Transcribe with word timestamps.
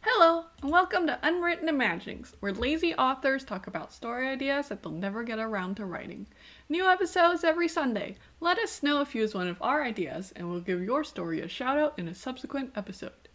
Hello, 0.00 0.44
and 0.60 0.70
welcome 0.70 1.06
to 1.06 1.18
Unwritten 1.22 1.68
Imaginings, 1.68 2.34
where 2.40 2.52
lazy 2.52 2.94
authors 2.94 3.44
talk 3.44 3.66
about 3.66 3.92
story 3.92 4.28
ideas 4.28 4.68
that 4.68 4.82
they'll 4.82 4.92
never 4.92 5.22
get 5.22 5.38
around 5.38 5.76
to 5.76 5.86
writing. 5.86 6.26
New 6.68 6.86
episodes 6.86 7.42
every 7.42 7.68
Sunday. 7.68 8.16
Let 8.40 8.58
us 8.58 8.82
know 8.82 9.00
if 9.00 9.14
you 9.14 9.22
use 9.22 9.34
one 9.34 9.48
of 9.48 9.62
our 9.62 9.82
ideas, 9.82 10.32
and 10.36 10.50
we'll 10.50 10.60
give 10.60 10.82
your 10.82 11.04
story 11.04 11.40
a 11.40 11.48
shout 11.48 11.78
out 11.78 11.98
in 11.98 12.06
a 12.06 12.14
subsequent 12.14 12.72
episode. 12.76 13.27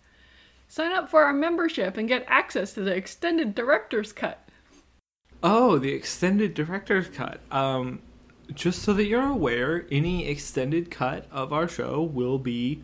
Sign 0.74 0.92
up 0.92 1.08
for 1.08 1.24
our 1.24 1.34
membership 1.34 1.98
and 1.98 2.08
get 2.08 2.26
access 2.28 2.74
to 2.74 2.82
the 2.82 2.96
extended 2.96 3.54
director's 3.54 4.12
cut. 4.12 4.50
Oh, 5.44 5.78
the 5.78 5.94
extended 5.94 6.56
director's 6.56 7.10
cut. 7.10 7.42
Um, 7.52 8.02
just 8.56 8.82
so 8.82 8.92
that 8.94 9.06
you're 9.06 9.22
aware, 9.22 9.86
any 9.92 10.28
extended 10.28 10.90
cut 10.90 11.28
of 11.30 11.54
our 11.54 11.68
show 11.68 12.02
will 12.02 12.40
be 12.40 12.82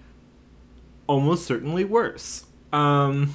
almost 1.08 1.48
certainly 1.48 1.84
worse. 1.84 2.46
Um, 2.72 3.34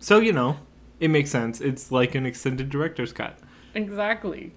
so 0.00 0.18
you 0.18 0.32
know, 0.32 0.56
it 0.98 1.06
makes 1.06 1.30
sense. 1.30 1.60
It's 1.60 1.92
like 1.92 2.16
an 2.16 2.26
extended 2.26 2.70
director's 2.70 3.12
cut. 3.12 3.38
Exactly. 3.76 4.50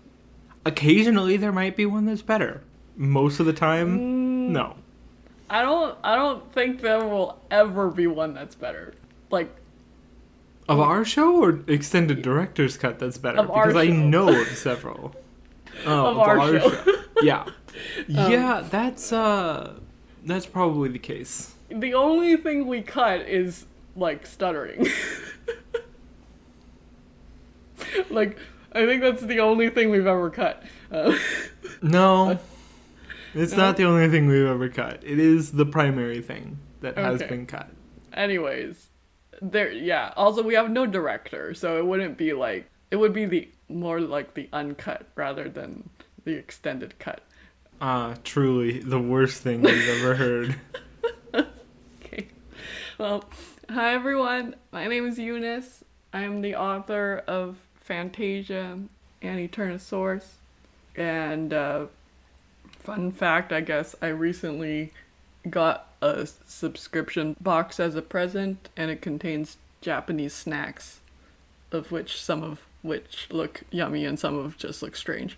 Occasionally, 0.66 1.38
there 1.38 1.52
might 1.52 1.76
be 1.76 1.86
one 1.86 2.08
that's 2.08 2.24
better. 2.24 2.64
Most 2.96 3.40
of 3.40 3.46
the 3.46 3.54
time, 3.54 4.52
no. 4.52 4.78
I 5.48 5.62
don't 5.62 5.96
I 6.04 6.16
don't 6.16 6.52
think 6.54 6.82
there 6.82 7.06
will 7.06 7.40
ever 7.52 7.92
be 7.92 8.08
one 8.08 8.34
that's 8.34 8.56
better. 8.56 8.96
Like 9.30 9.50
Of 10.70 10.80
our 10.80 11.04
show 11.06 11.42
or 11.44 11.60
extended 11.68 12.22
director's 12.22 12.78
cut 12.78 13.00
that's 13.00 13.18
better? 13.18 13.40
Of 13.40 13.52
our 13.52 13.68
because 13.68 13.82
I 13.82 13.88
know 13.88 14.30
of 14.42 14.48
several. 14.58 15.16
Oh, 15.86 16.06
Of 16.12 16.18
our 16.20 16.60
show. 16.60 16.70
Um, 17.18 17.26
Yeah. 17.26 17.46
yeah, 18.08 18.68
that's 18.70 19.12
uh 19.12 19.74
that's 20.24 20.46
probably 20.46 20.90
the 20.90 21.00
case. 21.00 21.56
the 21.70 21.94
only 21.96 22.38
thing 22.38 22.68
we 22.68 22.82
cut 22.82 23.22
is 23.22 23.66
like 23.96 24.28
stuttering. 24.28 24.86
like 28.10 28.38
I 28.74 28.86
think 28.86 29.02
that's 29.02 29.22
the 29.22 29.40
only 29.40 29.70
thing 29.70 29.90
we've 29.90 30.08
ever 30.08 30.30
cut. 30.30 30.64
Uh, 30.92 31.18
No. 31.82 32.40
It's 33.34 33.52
No? 33.54 33.58
not 33.58 33.78
the 33.78 33.84
only 33.86 34.10
thing 34.10 34.28
we've 34.28 34.46
ever 34.46 34.70
cut. 34.70 35.02
It 35.04 35.20
is 35.20 35.52
the 35.52 35.66
primary 35.66 36.22
thing 36.22 36.58
that 36.82 36.98
has 36.98 37.22
Okay. 37.22 37.30
been 37.30 37.46
cut. 37.46 37.70
anyways, 38.14 38.88
there 39.42 39.72
yeah. 39.72 40.14
Also, 40.16 40.44
we 40.44 40.54
have 40.56 40.70
no 40.70 40.86
director, 40.86 41.54
so 41.54 41.78
it 41.78 41.86
wouldn't 41.86 42.18
be 42.18 42.34
like 42.34 42.70
it 42.92 42.96
would 42.98 43.14
be 43.14 43.26
the 43.26 43.50
more 43.70 44.00
like 44.00 44.34
the 44.34 44.50
uncut 44.54 45.08
rather 45.16 45.50
than 45.50 45.90
the 46.24 46.34
extended 46.34 46.98
cut. 47.00 47.22
Ah, 47.80 48.16
truly 48.24 48.80
the 48.80 49.00
worst 49.00 49.42
thing 49.42 49.62
we've 49.62 49.90
ever 49.90 50.16
heard. 50.16 50.56
Okay. 52.04 52.28
Well, 52.98 53.26
hi 53.70 53.94
everyone. 53.94 54.56
My 54.72 54.88
name 54.88 55.06
is 55.06 55.20
Eunice. 55.20 55.84
I'm 56.14 56.42
the 56.42 56.56
author 56.56 57.24
of 57.28 57.58
Fantasia 57.76 58.80
and 59.22 59.40
Eternosaurus. 59.40 60.36
And 60.96 61.54
uh, 61.54 61.88
fun 62.80 63.12
fact, 63.12 63.52
I 63.52 63.62
guess 63.62 63.96
I 64.02 64.08
recently 64.08 64.94
got 65.50 65.94
a 66.02 66.28
subscription 66.46 67.36
box 67.40 67.80
as 67.80 67.96
a 67.96 68.02
present, 68.02 68.70
and 68.76 68.92
it 68.92 69.02
contains 69.02 69.58
Japanese 69.82 70.34
snacks, 70.34 71.00
of 71.72 71.92
which 71.92 72.22
some 72.22 72.44
of 72.44 72.62
which 72.82 73.28
look 73.32 73.64
yummy 73.72 74.06
and 74.06 74.20
some 74.20 74.38
of 74.38 74.58
just 74.58 74.82
look 74.82 74.96
strange. 74.96 75.38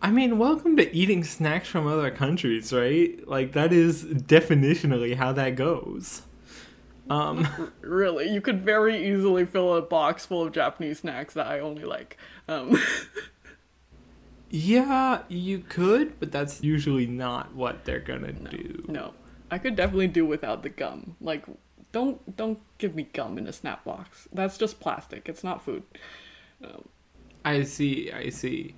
I 0.00 0.10
mean, 0.10 0.36
welcome 0.36 0.76
to 0.78 0.94
eating 0.94 1.22
snacks 1.22 1.68
from 1.68 1.86
other 1.86 2.10
countries, 2.10 2.72
right? 2.72 3.26
Like 3.28 3.52
that 3.52 3.72
is 3.72 4.04
definitionally 4.04 5.14
how 5.14 5.32
that 5.32 5.54
goes. 5.56 6.22
Um 7.08 7.72
Really, 7.80 8.28
you 8.28 8.40
could 8.40 8.62
very 8.62 9.08
easily 9.08 9.44
fill 9.44 9.76
a 9.76 9.82
box 9.82 10.26
full 10.26 10.42
of 10.42 10.52
Japanese 10.52 11.00
snacks 11.00 11.34
that 11.34 11.46
I 11.46 11.60
only 11.60 11.84
like. 11.84 12.16
Um, 12.48 12.78
Yeah, 14.54 15.22
you 15.28 15.60
could, 15.60 16.20
but 16.20 16.30
that's 16.30 16.62
usually 16.62 17.06
not 17.06 17.54
what 17.54 17.86
they're 17.86 18.00
gonna 18.00 18.32
do. 18.32 18.84
No, 18.86 19.14
I 19.50 19.56
could 19.56 19.76
definitely 19.76 20.08
do 20.08 20.26
without 20.26 20.62
the 20.62 20.68
gum. 20.68 21.16
Like, 21.22 21.46
don't 21.90 22.36
don't 22.36 22.58
give 22.76 22.94
me 22.94 23.04
gum 23.14 23.38
in 23.38 23.46
a 23.46 23.52
snap 23.52 23.82
box. 23.82 24.28
That's 24.30 24.58
just 24.58 24.78
plastic. 24.78 25.26
It's 25.26 25.42
not 25.42 25.64
food. 25.64 25.84
Um, 26.62 26.86
I 27.46 27.62
see, 27.62 28.12
I 28.12 28.28
see. 28.28 28.74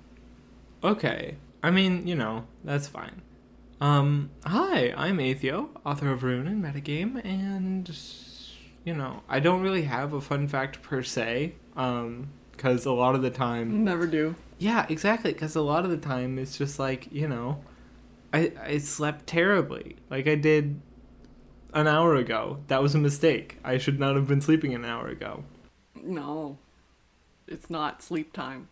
Okay. 0.81 1.35
I 1.61 1.71
mean, 1.71 2.07
you 2.07 2.15
know, 2.15 2.45
that's 2.63 2.87
fine. 2.87 3.21
Um, 3.81 4.29
hi, 4.45 4.93
I'm 4.95 5.17
Atheo, 5.17 5.69
author 5.85 6.09
of 6.11 6.23
Rune 6.23 6.47
and 6.47 6.63
Metagame, 6.63 7.23
and 7.25 7.91
you 8.85 8.93
know, 8.93 9.23
I 9.27 9.41
don't 9.41 9.61
really 9.61 9.81
have 9.83 10.13
a 10.13 10.21
fun 10.21 10.47
fact 10.47 10.81
per 10.81 11.03
se, 11.03 11.55
um, 11.75 12.29
because 12.55 12.85
a 12.85 12.91
lot 12.91 13.15
of 13.15 13.21
the 13.21 13.29
time 13.29 13.83
never 13.83 14.07
do. 14.07 14.35
Yeah, 14.57 14.85
exactly. 14.89 15.33
Because 15.33 15.55
a 15.55 15.61
lot 15.61 15.83
of 15.83 15.91
the 15.91 15.97
time 15.97 16.39
it's 16.39 16.57
just 16.57 16.79
like 16.79 17.11
you 17.11 17.27
know, 17.27 17.63
I 18.33 18.51
I 18.61 18.77
slept 18.77 19.27
terribly, 19.27 19.97
like 20.09 20.27
I 20.27 20.35
did 20.35 20.79
an 21.73 21.87
hour 21.87 22.15
ago. 22.15 22.59
That 22.67 22.81
was 22.81 22.95
a 22.95 22.99
mistake. 22.99 23.59
I 23.63 23.77
should 23.77 23.99
not 23.99 24.15
have 24.15 24.27
been 24.27 24.41
sleeping 24.41 24.73
an 24.73 24.85
hour 24.85 25.07
ago. 25.07 25.43
No, 26.01 26.57
it's 27.47 27.69
not 27.69 28.01
sleep 28.01 28.33
time. 28.33 28.69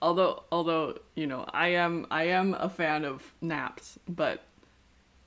Although 0.00 0.42
although 0.52 0.98
you 1.14 1.26
know 1.26 1.46
I 1.52 1.68
am 1.68 2.06
I 2.10 2.24
am 2.24 2.54
a 2.54 2.68
fan 2.68 3.04
of 3.04 3.32
naps, 3.40 3.98
but 4.08 4.44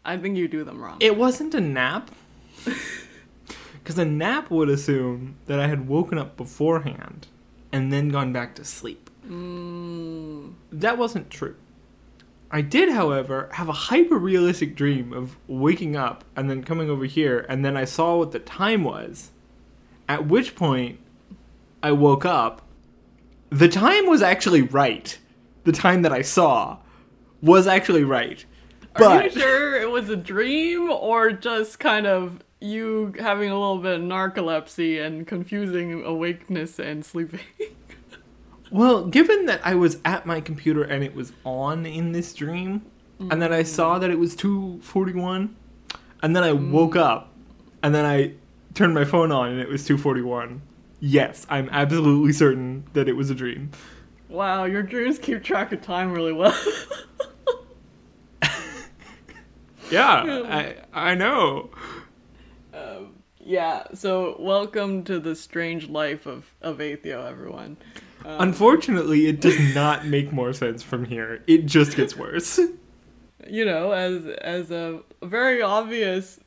I 0.04 0.18
think 0.18 0.38
you 0.38 0.48
do 0.48 0.64
them 0.64 0.84
wrong. 0.84 0.98
It 1.00 1.18
wasn't 1.18 1.54
a 1.56 1.62
nap. 1.62 2.12
Because 3.86 4.00
a 4.00 4.06
nap 4.06 4.50
would 4.50 4.68
assume 4.68 5.36
that 5.46 5.60
I 5.60 5.68
had 5.68 5.88
woken 5.88 6.18
up 6.18 6.36
beforehand 6.36 7.28
and 7.76 7.92
then 7.92 8.08
gone 8.08 8.32
back 8.32 8.56
to 8.56 8.64
sleep. 8.64 9.10
Mm, 9.28 10.54
That 10.72 10.98
wasn't 10.98 11.30
true. 11.30 11.58
I 12.50 12.62
did, 12.62 12.90
however, 12.90 13.50
have 13.52 13.68
a 13.68 13.74
hyper 13.74 14.18
realistic 14.18 14.78
dream 14.78 15.12
of 15.12 15.36
waking 15.48 15.98
up 15.98 16.24
and 16.38 16.50
then 16.50 16.64
coming 16.64 16.90
over 16.90 17.04
here, 17.04 17.46
and 17.50 17.66
then 17.66 17.76
I 17.76 17.84
saw 17.84 18.18
what 18.18 18.32
the 18.32 18.40
time 18.40 18.86
was. 18.86 19.32
At 20.08 20.28
which 20.28 20.56
point, 20.56 21.00
I 21.84 21.92
woke 21.92 22.24
up. 22.24 22.62
The 23.50 23.68
time 23.68 24.08
was 24.08 24.22
actually 24.22 24.62
right. 24.62 25.18
The 25.66 25.74
time 25.74 26.04
that 26.04 26.14
I 26.14 26.22
saw 26.22 26.78
was 27.42 27.68
actually 27.68 28.06
right. 28.06 28.46
are 28.96 29.00
But 29.00 29.34
you 29.36 29.42
sure 29.42 29.82
it 29.82 29.90
was 29.90 30.10
a 30.10 30.16
dream 30.16 30.90
or 30.92 31.34
just 31.34 31.80
kind 31.80 32.08
of 32.08 32.40
you 32.66 33.14
having 33.20 33.50
a 33.50 33.60
little 33.60 33.80
bit 33.80 34.00
of 34.00 34.02
narcolepsy 34.02 35.04
and 35.06 35.26
confusing 35.28 36.04
awakeness 36.04 36.80
and 36.80 37.06
sleeping? 37.06 37.42
Well, 38.72 39.06
given 39.06 39.46
that 39.46 39.62
I 39.64 39.76
was 39.76 40.00
at 40.04 40.26
my 40.26 40.42
computer 40.42 40.84
and 40.84 41.04
it 41.04 41.16
was 41.16 41.32
on 41.46 41.86
in 41.86 42.12
this 42.12 42.34
dream, 42.34 42.82
and 43.20 43.42
then 43.42 43.54
I 43.54 43.62
mm. 43.62 43.68
saw 43.68 44.00
that 44.00 44.10
it 44.10 44.20
was 44.20 44.36
2:41, 44.36 45.54
and 46.22 46.36
then 46.36 46.44
I 46.44 46.50
mm. 46.50 46.72
woke 46.72 46.96
up, 46.96 47.32
and 47.84 47.94
then 47.94 48.06
I 48.06 48.34
turned 48.74 48.94
my 48.94 49.06
phone 49.06 49.32
on 49.32 49.52
and 49.52 49.60
it 49.62 49.70
was 49.70 49.88
2:41. 49.88 50.60
Yes, 51.00 51.46
I'm 51.50 51.70
absolutely 51.72 52.34
certain 52.34 52.86
that 52.94 53.08
it 53.08 53.14
was 53.14 53.30
a 53.30 53.36
dream. 53.36 53.70
Wow, 54.28 54.66
your 54.66 54.84
dreams 54.84 55.20
keep 55.20 55.44
track 55.44 55.72
of 55.72 55.82
time 55.82 56.12
really 56.12 56.34
well. 56.34 56.58
Yeah, 59.92 60.42
I 60.50 60.76
I 61.12 61.16
know. 61.16 61.70
Yeah, 63.46 63.84
so 63.94 64.36
welcome 64.40 65.04
to 65.04 65.20
the 65.20 65.36
strange 65.36 65.88
life 65.88 66.26
of, 66.26 66.52
of 66.62 66.80
Atheo, 66.80 67.30
everyone. 67.30 67.78
Um, 68.26 68.42
Unfortunately, 68.42 69.28
it 69.28 69.40
does 69.40 69.76
not 69.76 70.06
make 70.08 70.34
more 70.34 70.52
sense 70.52 70.82
from 70.82 71.06
here. 71.06 71.44
It 71.46 71.68
just 71.68 71.96
gets 71.96 72.18
worse. 72.18 72.60
you 73.48 73.64
know, 73.64 73.92
as 73.92 74.26
as 74.26 74.72
a 74.72 75.02
very 75.22 75.62
obvious 75.62 76.40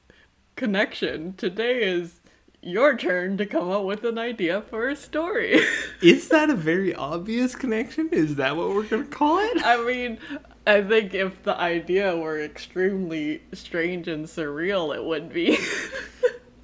connection, 0.57 1.35
today 1.35 1.85
is 1.85 2.19
your 2.61 2.97
turn 2.97 3.39
to 3.39 3.47
come 3.47 3.71
up 3.71 3.85
with 3.85 4.03
an 4.05 4.19
idea 4.19 4.61
for 4.63 4.89
a 4.89 4.97
story. 4.97 5.61
Is 6.03 6.29
that 6.29 6.51
a 6.51 6.57
very 6.57 6.93
obvious 6.93 7.55
connection? 7.55 8.09
Is 8.11 8.35
that 8.35 8.57
what 8.57 8.71
we're 8.71 8.83
gonna 8.83 9.05
call 9.05 9.39
it? 9.39 9.65
I 9.65 9.81
mean, 9.85 10.19
I 10.67 10.83
think 10.83 11.15
if 11.15 11.45
the 11.45 11.57
idea 11.57 12.17
were 12.17 12.41
extremely 12.43 13.43
strange 13.53 14.09
and 14.09 14.27
surreal, 14.27 14.95
it 14.95 15.05
would 15.05 15.33
be. 15.33 15.57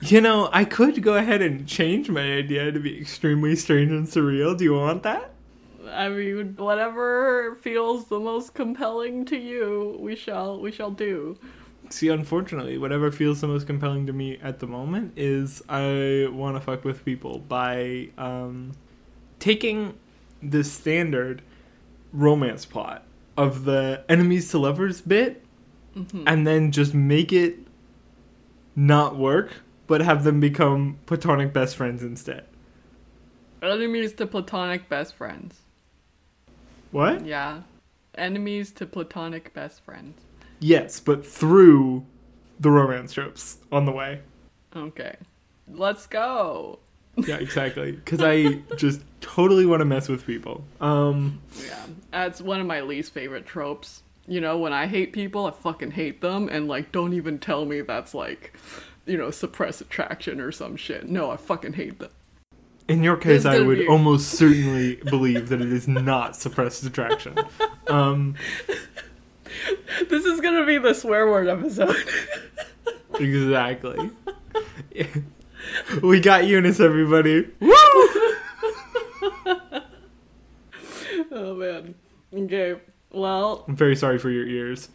You 0.06 0.20
know, 0.20 0.50
I 0.52 0.64
could 0.64 1.02
go 1.02 1.14
ahead 1.14 1.40
and 1.40 1.66
change 1.66 2.10
my 2.10 2.20
idea 2.36 2.70
to 2.70 2.78
be 2.80 2.98
extremely 3.00 3.56
strange 3.56 3.90
and 3.90 4.06
surreal. 4.06 4.56
Do 4.56 4.64
you 4.64 4.74
want 4.74 5.02
that? 5.04 5.30
I 5.90 6.08
mean, 6.08 6.54
whatever 6.56 7.56
feels 7.62 8.06
the 8.06 8.18
most 8.18 8.54
compelling 8.54 9.24
to 9.26 9.36
you, 9.36 9.96
we 10.00 10.16
shall 10.16 10.60
we 10.60 10.72
shall 10.72 10.90
do. 10.90 11.38
See, 11.90 12.08
unfortunately, 12.08 12.76
whatever 12.78 13.10
feels 13.12 13.40
the 13.40 13.46
most 13.46 13.66
compelling 13.66 14.06
to 14.06 14.12
me 14.12 14.38
at 14.42 14.58
the 14.58 14.66
moment 14.66 15.12
is 15.16 15.62
I 15.68 16.28
want 16.32 16.56
to 16.56 16.60
fuck 16.60 16.84
with 16.84 17.04
people 17.04 17.38
by 17.40 18.08
um, 18.18 18.72
taking 19.38 19.94
the 20.42 20.64
standard 20.64 21.42
romance 22.12 22.64
plot 22.64 23.04
of 23.36 23.64
the 23.64 24.04
enemies 24.08 24.50
to 24.50 24.58
lovers 24.58 25.00
bit 25.00 25.42
Mhm. 25.96 26.24
and 26.26 26.46
then 26.46 26.72
just 26.72 26.92
make 26.94 27.32
it 27.32 27.58
not 28.74 29.16
work, 29.16 29.62
but 29.86 30.00
have 30.00 30.24
them 30.24 30.40
become 30.40 30.98
platonic 31.06 31.52
best 31.52 31.76
friends 31.76 32.02
instead. 32.02 32.44
Enemies 33.62 34.12
to 34.14 34.26
platonic 34.26 34.88
best 34.88 35.14
friends. 35.14 35.60
What? 36.90 37.24
Yeah. 37.24 37.62
Enemies 38.16 38.70
to 38.72 38.86
platonic 38.86 39.52
best 39.54 39.82
friends. 39.82 40.20
Yes, 40.60 41.00
but 41.00 41.26
through 41.26 42.04
the 42.60 42.70
romance 42.70 43.12
tropes 43.12 43.58
on 43.72 43.84
the 43.84 43.92
way. 43.92 44.20
Okay. 44.76 45.16
Let's 45.68 46.06
go. 46.06 46.78
Yeah, 47.16 47.36
exactly. 47.40 47.92
Because 47.92 48.22
I 48.22 48.62
just 48.76 49.00
totally 49.20 49.66
want 49.66 49.80
to 49.80 49.84
mess 49.84 50.08
with 50.08 50.26
people. 50.26 50.64
Um, 50.80 51.40
Yeah. 51.66 51.86
That's 52.12 52.40
one 52.40 52.60
of 52.60 52.66
my 52.66 52.80
least 52.82 53.12
favorite 53.12 53.46
tropes. 53.46 54.02
You 54.26 54.40
know, 54.40 54.56
when 54.56 54.72
I 54.72 54.86
hate 54.86 55.12
people, 55.12 55.46
I 55.46 55.50
fucking 55.50 55.92
hate 55.92 56.20
them 56.20 56.48
and 56.48 56.68
like 56.68 56.92
don't 56.92 57.12
even 57.12 57.38
tell 57.38 57.64
me 57.66 57.80
that's 57.82 58.14
like, 58.14 58.56
you 59.06 59.16
know, 59.16 59.30
suppress 59.30 59.80
attraction 59.80 60.40
or 60.40 60.50
some 60.52 60.76
shit. 60.76 61.08
No, 61.08 61.30
I 61.30 61.36
fucking 61.36 61.74
hate 61.74 61.98
them. 61.98 62.10
in 62.88 63.02
your 63.02 63.16
case, 63.16 63.44
I 63.44 63.60
would 63.60 63.78
be- 63.78 63.86
almost 63.88 64.30
certainly 64.30 64.96
believe 64.96 65.48
that 65.48 65.60
it 65.60 65.72
is 65.72 65.86
not 65.88 66.36
suppressed 66.36 66.82
attraction. 66.84 67.36
Um, 67.88 68.34
This 70.10 70.24
is 70.24 70.40
gonna 70.40 70.66
be 70.66 70.78
the 70.78 70.94
swear 70.94 71.28
word 71.28 71.46
episode. 71.48 71.94
exactly. 73.20 74.10
we 76.02 76.18
got 76.20 76.46
Eunice, 76.46 76.80
everybody. 76.80 77.48
Woo! 77.60 77.70
oh 81.30 81.54
man. 81.56 81.94
Okay. 82.34 82.80
Well, 83.10 83.64
I'm 83.68 83.76
very 83.76 83.94
sorry 83.96 84.18
for 84.18 84.30
your 84.30 84.46
ears. 84.46 84.88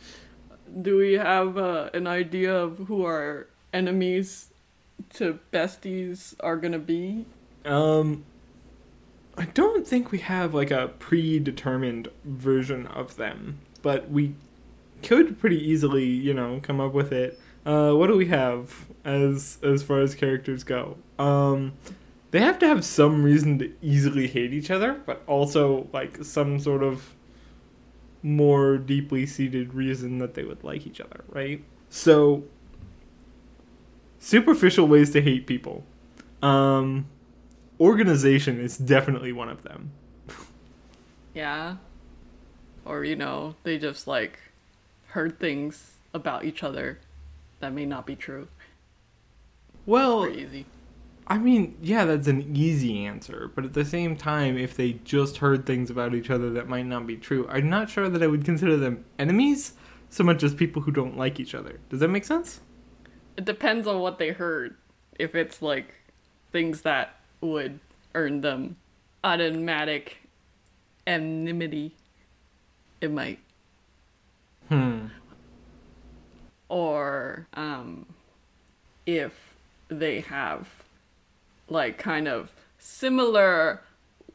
do 0.81 0.97
we 0.97 1.13
have 1.13 1.57
uh, 1.57 1.89
an 1.93 2.05
idea 2.07 2.53
of 2.53 2.77
who 2.79 3.05
our 3.05 3.47
enemies 3.73 4.51
to 5.13 5.39
besties 5.51 6.35
are 6.41 6.57
gonna 6.57 6.79
be? 6.79 7.25
Um, 7.65 8.25
I 9.37 9.45
don't 9.45 9.87
think 9.87 10.11
we 10.11 10.19
have 10.19 10.53
like 10.53 10.71
a 10.71 10.89
predetermined 10.99 12.09
version 12.25 12.87
of 12.87 13.15
them, 13.15 13.59
but 13.81 14.09
we 14.09 14.35
could 15.03 15.39
pretty 15.39 15.57
easily, 15.57 16.05
you 16.05 16.33
know, 16.33 16.59
come 16.61 16.81
up 16.81 16.93
with 16.93 17.11
it. 17.11 17.39
Uh, 17.65 17.93
what 17.93 18.07
do 18.07 18.17
we 18.17 18.27
have 18.27 18.85
as 19.05 19.57
as 19.63 19.83
far 19.83 20.01
as 20.01 20.15
characters 20.15 20.63
go? 20.63 20.97
Um, 21.17 21.73
they 22.31 22.39
have 22.39 22.59
to 22.59 22.67
have 22.67 22.85
some 22.85 23.23
reason 23.23 23.59
to 23.59 23.73
easily 23.81 24.27
hate 24.27 24.53
each 24.53 24.69
other, 24.69 25.01
but 25.05 25.23
also 25.25 25.87
like 25.93 26.23
some 26.23 26.59
sort 26.59 26.83
of 26.83 27.15
more 28.21 28.77
deeply 28.77 29.25
seated 29.25 29.73
reason 29.73 30.17
that 30.19 30.33
they 30.33 30.43
would 30.43 30.63
like 30.63 30.85
each 30.85 30.99
other, 30.99 31.23
right? 31.29 31.63
So 31.89 32.43
superficial 34.19 34.87
ways 34.87 35.11
to 35.11 35.21
hate 35.21 35.47
people. 35.47 35.83
Um, 36.41 37.07
organization 37.79 38.59
is 38.59 38.77
definitely 38.77 39.31
one 39.31 39.49
of 39.49 39.63
them. 39.63 39.91
Yeah. 41.33 41.77
Or, 42.85 43.03
you 43.03 43.15
know, 43.15 43.55
they 43.63 43.77
just 43.77 44.07
like 44.07 44.39
heard 45.07 45.39
things 45.39 45.93
about 46.13 46.45
each 46.45 46.63
other 46.63 46.99
that 47.59 47.73
may 47.73 47.85
not 47.85 48.05
be 48.05 48.15
true. 48.15 48.47
Well, 49.85 50.27
easy. 50.27 50.65
I 51.27 51.37
mean, 51.37 51.77
yeah, 51.81 52.05
that's 52.05 52.27
an 52.27 52.55
easy 52.55 53.05
answer, 53.05 53.51
but 53.53 53.63
at 53.63 53.73
the 53.73 53.85
same 53.85 54.15
time, 54.15 54.57
if 54.57 54.75
they 54.75 54.93
just 55.03 55.37
heard 55.37 55.65
things 55.65 55.91
about 55.91 56.15
each 56.15 56.31
other 56.31 56.49
that 56.51 56.67
might 56.67 56.87
not 56.87 57.05
be 57.05 57.17
true, 57.17 57.47
I'm 57.49 57.69
not 57.69 57.89
sure 57.89 58.09
that 58.09 58.23
I 58.23 58.27
would 58.27 58.43
consider 58.43 58.77
them 58.77 59.05
enemies 59.19 59.73
so 60.09 60.23
much 60.23 60.41
as 60.41 60.55
people 60.55 60.81
who 60.81 60.91
don't 60.91 61.17
like 61.17 61.39
each 61.39 61.53
other. 61.53 61.79
Does 61.89 61.99
that 61.99 62.07
make 62.07 62.25
sense? 62.25 62.61
It 63.39 63.45
depends 63.45 63.87
on 63.87 64.01
what 64.01 64.17
they 64.19 64.31
heard. 64.31 64.75
If 65.17 65.33
it's 65.33 65.61
like 65.61 65.95
things 66.51 66.81
that 66.81 67.15
would 67.39 67.79
earn 68.13 68.41
them 68.41 68.75
automatic 69.23 70.17
anonymity, 71.07 71.95
it 72.99 73.09
might. 73.09 73.39
Hmm. 74.67 75.05
Or 76.67 77.47
um, 77.53 78.07
if 79.05 79.55
they 79.87 80.19
have 80.19 80.67
like 81.69 81.97
kind 81.97 82.27
of 82.27 82.51
similar 82.77 83.83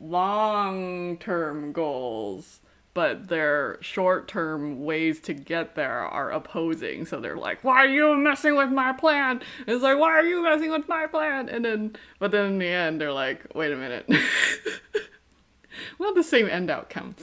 long 0.00 1.18
term 1.18 1.72
goals, 1.72 2.60
but 2.94 3.28
their 3.28 3.78
short 3.80 4.28
term 4.28 4.84
ways 4.84 5.20
to 5.22 5.34
get 5.34 5.74
there 5.74 5.98
are 5.98 6.30
opposing. 6.30 7.04
So 7.04 7.20
they're 7.20 7.36
like, 7.36 7.62
why 7.64 7.84
are 7.84 7.88
you 7.88 8.14
messing 8.16 8.56
with 8.56 8.70
my 8.70 8.92
plan? 8.92 9.42
And 9.66 9.68
it's 9.68 9.82
like, 9.82 9.98
why 9.98 10.10
are 10.10 10.24
you 10.24 10.42
messing 10.42 10.70
with 10.70 10.88
my 10.88 11.06
plan? 11.06 11.48
And 11.48 11.64
then, 11.64 11.96
but 12.20 12.30
then 12.30 12.46
in 12.46 12.58
the 12.58 12.68
end, 12.68 13.00
they're 13.00 13.12
like, 13.12 13.46
wait 13.54 13.72
a 13.72 13.76
minute. 13.76 14.06
we 14.08 16.06
have 16.06 16.14
the 16.14 16.22
same 16.22 16.48
end 16.48 16.70
outcome. 16.70 17.16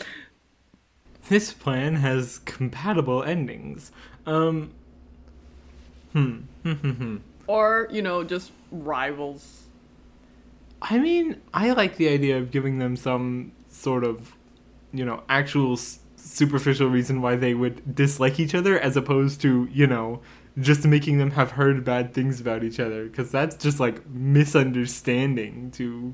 This 1.30 1.54
plan 1.54 1.96
has 1.96 2.40
compatible 2.40 3.24
endings. 3.24 3.92
Um. 4.26 4.72
Hmm. 6.12 6.40
Hmm. 6.64 6.72
Hmm. 6.74 6.92
Hmm. 6.92 7.18
Or, 7.48 7.88
you 7.90 8.02
know, 8.02 8.24
just 8.24 8.52
rivals. 8.72 9.64
I 10.82 10.98
mean, 10.98 11.40
I 11.54 11.72
like 11.72 11.96
the 11.98 12.10
idea 12.10 12.38
of 12.38 12.52
giving 12.52 12.80
them 12.80 12.96
some 12.96 13.52
sort 13.70 14.04
of, 14.04 14.36
you 14.94 15.06
know, 15.06 15.24
actual 15.30 15.74
s- 15.74 16.00
superficial 16.16 16.88
reason 16.88 17.22
why 17.22 17.36
they 17.36 17.54
would 17.54 17.96
dislike 17.96 18.40
each 18.40 18.56
other 18.56 18.80
as 18.80 18.98
opposed 18.98 19.42
to, 19.42 19.68
you 19.72 19.88
know, 19.88 20.22
just 20.60 20.86
making 20.86 21.18
them 21.18 21.32
have 21.32 21.52
heard 21.52 21.84
bad 21.84 22.14
things 22.14 22.42
about 22.42 22.64
each 22.64 22.80
other. 22.80 23.06
Because 23.06 23.32
that's 23.32 23.56
just 23.56 23.80
like 23.80 24.08
misunderstanding 24.10 25.72
to. 25.72 26.14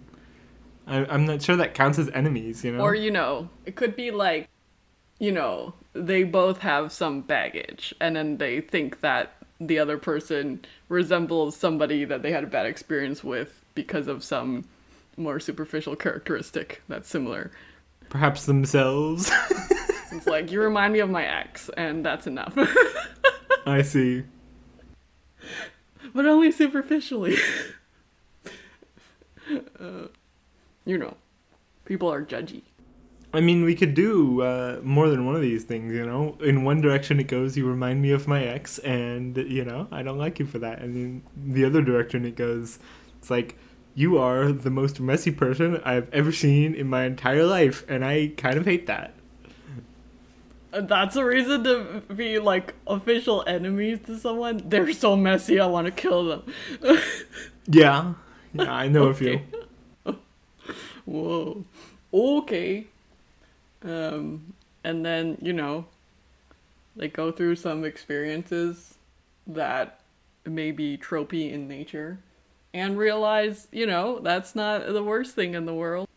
I, 0.85 1.05
I'm 1.05 1.25
not 1.25 1.41
sure 1.41 1.55
that 1.57 1.73
counts 1.73 1.99
as 1.99 2.09
enemies, 2.11 2.63
you 2.63 2.71
know? 2.71 2.79
Or, 2.79 2.95
you 2.95 3.11
know, 3.11 3.49
it 3.65 3.75
could 3.75 3.95
be 3.95 4.11
like, 4.11 4.47
you 5.19 5.31
know, 5.31 5.73
they 5.93 6.23
both 6.23 6.59
have 6.59 6.91
some 6.91 7.21
baggage 7.21 7.93
and 7.99 8.15
then 8.15 8.37
they 8.37 8.61
think 8.61 9.01
that 9.01 9.33
the 9.59 9.79
other 9.79 9.97
person 9.97 10.63
resembles 10.87 11.57
somebody 11.57 12.05
that 12.05 12.21
they 12.21 12.31
had 12.31 12.43
a 12.43 12.47
bad 12.47 12.65
experience 12.65 13.23
with 13.23 13.65
because 13.73 14.07
of 14.07 14.23
some 14.23 14.65
more 15.17 15.39
superficial 15.39 15.95
characteristic 15.95 16.83
that's 16.87 17.09
similar. 17.09 17.51
Perhaps 18.09 18.45
themselves. 18.45 19.31
It's 20.09 20.25
like, 20.25 20.51
you 20.51 20.61
remind 20.61 20.93
me 20.93 20.99
of 20.99 21.09
my 21.11 21.23
ex, 21.25 21.69
and 21.77 22.03
that's 22.03 22.25
enough. 22.25 22.57
I 23.67 23.83
see. 23.83 24.23
but 26.13 26.25
only 26.25 26.51
superficially. 26.51 27.35
uh, 29.79 30.07
you 30.85 30.97
know, 30.97 31.15
people 31.85 32.11
are 32.11 32.23
judgy. 32.23 32.63
I 33.33 33.41
mean, 33.41 33.63
we 33.63 33.75
could 33.75 33.93
do 33.93 34.41
uh, 34.41 34.79
more 34.81 35.09
than 35.09 35.25
one 35.25 35.35
of 35.35 35.41
these 35.41 35.65
things, 35.65 35.93
you 35.93 36.05
know. 36.05 36.37
In 36.39 36.63
one 36.63 36.81
direction, 36.81 37.19
it 37.19 37.27
goes, 37.27 37.55
"You 37.57 37.67
remind 37.67 38.01
me 38.01 38.11
of 38.11 38.27
my 38.27 38.43
ex," 38.43 38.79
and 38.79 39.37
you 39.37 39.65
know, 39.65 39.87
I 39.91 40.01
don't 40.01 40.17
like 40.17 40.39
you 40.39 40.45
for 40.45 40.59
that. 40.59 40.79
And 40.79 40.95
in 40.95 41.53
the 41.53 41.65
other 41.65 41.81
direction, 41.83 42.25
it 42.25 42.35
goes, 42.35 42.79
"It's 43.19 43.29
like 43.29 43.57
you 43.97 44.15
are 44.19 44.51
the 44.51 44.69
most 44.69 44.99
messy 44.99 45.31
person 45.31 45.81
I've 45.83 46.07
ever 46.13 46.31
seen 46.31 46.75
in 46.75 46.87
my 46.87 47.05
entire 47.05 47.43
life, 47.43 47.83
and 47.89 48.05
I 48.05 48.31
kind 48.37 48.57
of 48.57 48.65
hate 48.65 48.85
that." 48.85 49.15
That's 50.71 51.15
a 51.15 51.25
reason 51.25 51.63
to 51.63 52.03
be 52.13 52.37
like 52.37 52.75
official 52.85 53.43
enemies 53.47 53.97
to 54.05 54.19
someone. 54.19 54.61
They're 54.63 54.93
so 54.93 55.15
messy, 55.15 55.59
I 55.59 55.65
want 55.65 55.85
to 55.85 55.91
kill 55.91 56.25
them. 56.25 56.43
Yeah, 57.69 58.13
yeah, 58.53 58.71
I 58.71 58.87
know 58.87 59.07
a 59.07 59.13
few. 59.13 59.41
Whoa. 61.05 61.65
Okay. 62.13 62.85
Um, 63.83 64.53
and 64.85 65.05
then, 65.05 65.37
you 65.41 65.51
know, 65.51 65.85
they 66.95 67.09
go 67.09 67.33
through 67.33 67.57
some 67.57 67.83
experiences 67.83 68.95
that 69.45 69.99
may 70.45 70.71
be 70.71 70.97
tropey 70.97 71.51
in 71.51 71.67
nature 71.67 72.19
and 72.73 72.97
realize, 72.97 73.67
you 73.71 73.85
know, 73.85 74.19
that's 74.19 74.55
not 74.55 74.87
the 74.87 75.03
worst 75.03 75.35
thing 75.35 75.53
in 75.53 75.65
the 75.65 75.73
world. 75.73 76.07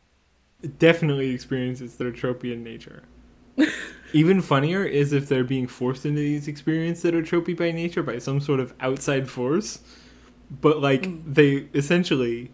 Definitely 0.79 1.31
experiences 1.31 1.97
that 1.97 2.07
are 2.07 2.13
tropey 2.13 2.53
in 2.53 2.63
nature. 2.63 3.03
Even 4.13 4.43
funnier 4.43 4.85
is 4.85 5.13
if 5.13 5.29
they're 5.29 5.45
being 5.45 5.67
forced 5.67 6.05
into 6.05 6.21
these 6.21 6.49
experiences 6.49 7.03
that 7.05 7.15
are 7.15 7.23
tropey 7.23 7.57
by 7.57 7.71
nature 7.71 8.03
by 8.03 8.19
some 8.19 8.41
sort 8.41 8.61
of 8.61 8.75
outside 8.81 9.29
force. 9.31 9.81
But 10.51 10.81
like 10.81 11.03
Mm. 11.03 11.23
they 11.35 11.69
essentially 11.75 12.51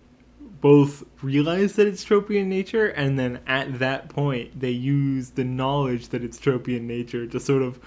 both 0.61 1.05
realize 1.23 1.75
that 1.75 1.87
it's 1.87 2.05
tropey 2.05 2.37
in 2.37 2.49
nature 2.49 2.87
and 2.89 3.19
then 3.19 3.41
at 3.47 3.79
that 3.79 4.09
point 4.09 4.59
they 4.59 4.71
use 4.71 5.31
the 5.31 5.45
knowledge 5.45 6.09
that 6.09 6.23
it's 6.25 6.39
tropey 6.39 6.77
in 6.77 6.87
nature 6.87 7.27
to 7.27 7.39
sort 7.41 7.63
of 7.63 7.79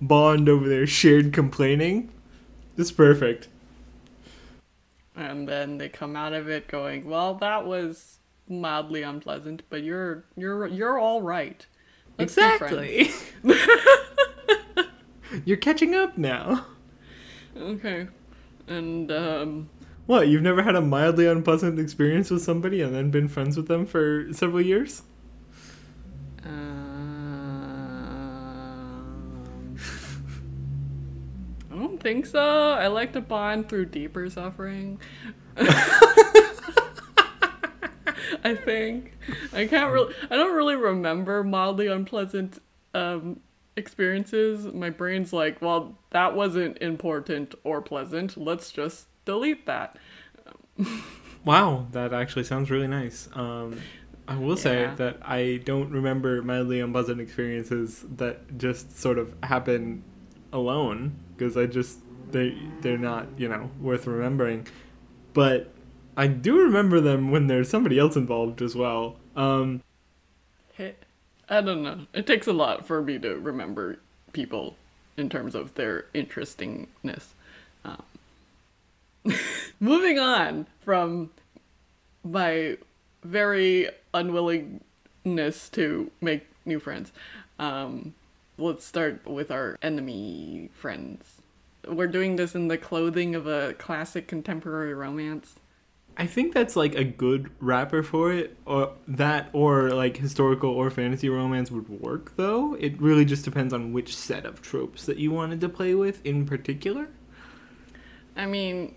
bond 0.00 0.48
over 0.48 0.68
their 0.68 0.86
shared 0.86 1.32
complaining. 1.32 2.10
It's 2.76 2.90
perfect. 2.92 3.48
And 5.16 5.48
then 5.48 5.78
they 5.78 5.88
come 5.88 6.16
out 6.16 6.32
of 6.32 6.48
it 6.48 6.66
going, 6.66 7.08
well, 7.08 7.34
that 7.36 7.66
was 7.66 8.18
mildly 8.48 9.02
unpleasant, 9.02 9.62
but 9.70 9.82
you're 9.82 10.24
you're 10.36 10.66
you're 10.66 10.98
all 10.98 11.22
right. 11.22 11.66
Let's 12.18 12.36
exactly. 12.36 13.10
You're 15.44 15.56
catching 15.56 15.94
up 15.94 16.16
now. 16.16 16.66
Okay. 17.56 18.08
And 18.68 19.10
um 19.10 19.70
What? 20.06 20.28
You've 20.28 20.42
never 20.42 20.62
had 20.62 20.76
a 20.76 20.80
mildly 20.80 21.26
unpleasant 21.26 21.78
experience 21.78 22.30
with 22.30 22.42
somebody 22.42 22.80
and 22.82 22.94
then 22.94 23.10
been 23.10 23.28
friends 23.28 23.56
with 23.56 23.68
them 23.68 23.86
for 23.86 24.32
several 24.32 24.60
years? 24.60 25.02
Think 32.04 32.26
so. 32.26 32.72
I 32.72 32.86
like 32.88 33.14
to 33.14 33.20
bond 33.22 33.68
through 33.68 33.86
deeper 33.86 34.28
suffering. 34.28 35.00
I 38.46 38.54
think 38.54 39.16
I 39.54 39.66
can't 39.66 39.90
really. 39.90 40.14
I 40.30 40.36
don't 40.36 40.54
really 40.54 40.76
remember 40.76 41.42
mildly 41.42 41.86
unpleasant 41.86 42.60
um, 42.92 43.40
experiences. 43.74 44.66
My 44.66 44.90
brain's 44.90 45.32
like, 45.32 45.62
well, 45.62 45.96
that 46.10 46.36
wasn't 46.36 46.76
important 46.78 47.54
or 47.64 47.80
pleasant. 47.80 48.36
Let's 48.36 48.70
just 48.70 49.08
delete 49.24 49.66
that. 49.66 49.98
Wow, 51.44 51.88
that 51.92 52.14
actually 52.14 52.44
sounds 52.44 52.70
really 52.70 52.86
nice. 52.86 53.28
Um, 53.34 53.78
I 54.26 54.38
will 54.38 54.56
say 54.56 54.90
that 54.96 55.18
I 55.20 55.60
don't 55.66 55.90
remember 55.90 56.40
mildly 56.40 56.80
unpleasant 56.80 57.20
experiences 57.20 58.02
that 58.16 58.56
just 58.56 58.98
sort 58.98 59.18
of 59.18 59.34
happen 59.42 60.02
alone 60.54 61.18
because 61.36 61.56
I 61.56 61.66
just 61.66 61.98
they 62.30 62.56
they're 62.80 62.98
not 62.98 63.28
you 63.38 63.48
know 63.48 63.70
worth 63.80 64.06
remembering. 64.06 64.66
But 65.32 65.72
I 66.16 66.26
do 66.28 66.58
remember 66.58 67.00
them 67.00 67.30
when 67.30 67.46
there's 67.46 67.68
somebody 67.68 67.98
else 67.98 68.16
involved 68.16 68.62
as 68.62 68.74
well. 68.74 69.16
Um, 69.36 69.82
Hit. 70.74 71.02
I 71.48 71.60
don't 71.60 71.82
know. 71.82 72.06
It 72.14 72.26
takes 72.26 72.46
a 72.46 72.52
lot 72.52 72.86
for 72.86 73.02
me 73.02 73.18
to 73.18 73.36
remember 73.36 73.98
people 74.32 74.76
in 75.16 75.28
terms 75.28 75.54
of 75.54 75.74
their 75.74 76.06
interestingness. 76.14 77.34
Um, 77.84 78.02
moving 79.80 80.18
on 80.18 80.66
from 80.80 81.30
my 82.24 82.78
very 83.22 83.88
unwillingness 84.12 85.68
to 85.70 86.10
make 86.20 86.46
new 86.64 86.80
friends. 86.80 87.12
Um, 87.58 88.14
let's 88.58 88.84
start 88.84 89.26
with 89.26 89.50
our 89.50 89.76
enemy 89.82 90.70
friends. 90.72 91.42
We're 91.86 92.06
doing 92.06 92.36
this 92.36 92.54
in 92.54 92.68
the 92.68 92.78
clothing 92.78 93.34
of 93.34 93.46
a 93.46 93.74
classic 93.74 94.26
contemporary 94.28 94.94
romance. 94.94 95.56
I 96.16 96.26
think 96.26 96.54
that's 96.54 96.76
like 96.76 96.94
a 96.94 97.02
good 97.02 97.50
wrapper 97.58 98.02
for 98.02 98.32
it, 98.32 98.56
or 98.66 98.92
that, 99.08 99.50
or 99.52 99.90
like 99.90 100.16
historical 100.16 100.70
or 100.70 100.88
fantasy 100.90 101.28
romance 101.28 101.70
would 101.70 101.88
work. 101.88 102.36
Though 102.36 102.74
it 102.74 103.00
really 103.00 103.24
just 103.24 103.44
depends 103.44 103.74
on 103.74 103.92
which 103.92 104.16
set 104.16 104.46
of 104.46 104.62
tropes 104.62 105.06
that 105.06 105.18
you 105.18 105.32
wanted 105.32 105.60
to 105.62 105.68
play 105.68 105.94
with 105.94 106.24
in 106.24 106.46
particular. 106.46 107.08
I 108.36 108.46
mean, 108.46 108.94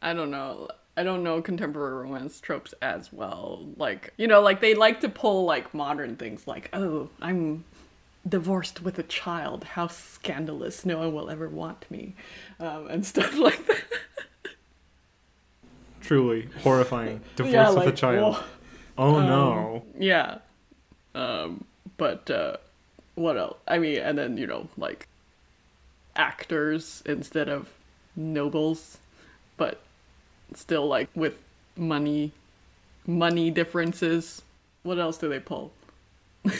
I 0.00 0.14
don't 0.14 0.30
know. 0.30 0.68
I 0.96 1.02
don't 1.02 1.22
know 1.22 1.40
contemporary 1.42 2.02
romance 2.02 2.40
tropes 2.40 2.74
as 2.82 3.12
well. 3.12 3.66
Like, 3.76 4.12
you 4.16 4.28
know, 4.28 4.40
like 4.42 4.60
they 4.60 4.74
like 4.74 5.00
to 5.00 5.08
pull 5.08 5.44
like 5.44 5.74
modern 5.74 6.16
things 6.16 6.46
like, 6.46 6.70
oh, 6.72 7.08
I'm 7.20 7.64
divorced 8.28 8.82
with 8.82 8.98
a 8.98 9.02
child. 9.02 9.64
How 9.64 9.86
scandalous. 9.88 10.84
No 10.84 10.98
one 10.98 11.12
will 11.14 11.30
ever 11.30 11.48
want 11.48 11.90
me. 11.90 12.14
Um, 12.58 12.86
and 12.88 13.06
stuff 13.12 13.36
like 13.36 13.66
that. 13.66 13.84
Truly 16.00 16.48
horrifying. 16.62 17.20
Divorce 17.36 17.52
Yeah, 17.54 17.70
with 17.70 17.86
a 17.88 17.92
child. 17.92 18.34
whoa. 18.36 18.42
Oh 18.98 19.16
Um, 19.16 19.26
no. 19.26 19.84
Yeah. 19.98 20.38
Um, 21.14 21.64
but 21.96 22.30
uh, 22.30 22.56
what 23.14 23.36
else? 23.36 23.58
I 23.68 23.78
mean, 23.78 23.98
and 23.98 24.16
then, 24.18 24.36
you 24.36 24.46
know, 24.46 24.68
like 24.76 25.06
actors 26.16 27.02
instead 27.06 27.48
of 27.48 27.68
nobles, 28.16 28.98
but 29.56 29.80
still 30.54 30.86
like 30.86 31.08
with 31.14 31.34
money 31.76 32.32
money 33.06 33.50
differences. 33.50 34.42
What 34.82 34.98
else 34.98 35.18
do 35.18 35.28
they 35.28 35.40
pull? 35.40 35.72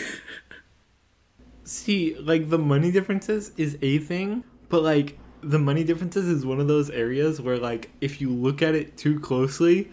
See, 1.71 2.17
like 2.17 2.51
the 2.51 2.59
money 2.59 2.91
differences 2.91 3.53
is 3.57 3.79
a 3.81 3.99
thing, 3.99 4.43
but 4.69 4.83
like 4.83 5.17
the 5.41 5.61
money 5.61 5.85
differences 5.85 6.27
is 6.27 6.45
one 6.45 6.59
of 6.59 6.67
those 6.67 6.91
areas 6.91 7.41
where 7.41 7.59
like 7.59 7.93
if 8.01 8.21
you 8.21 8.29
look 8.29 8.61
at 8.61 8.75
it 8.75 8.97
too 8.97 9.21
closely, 9.21 9.89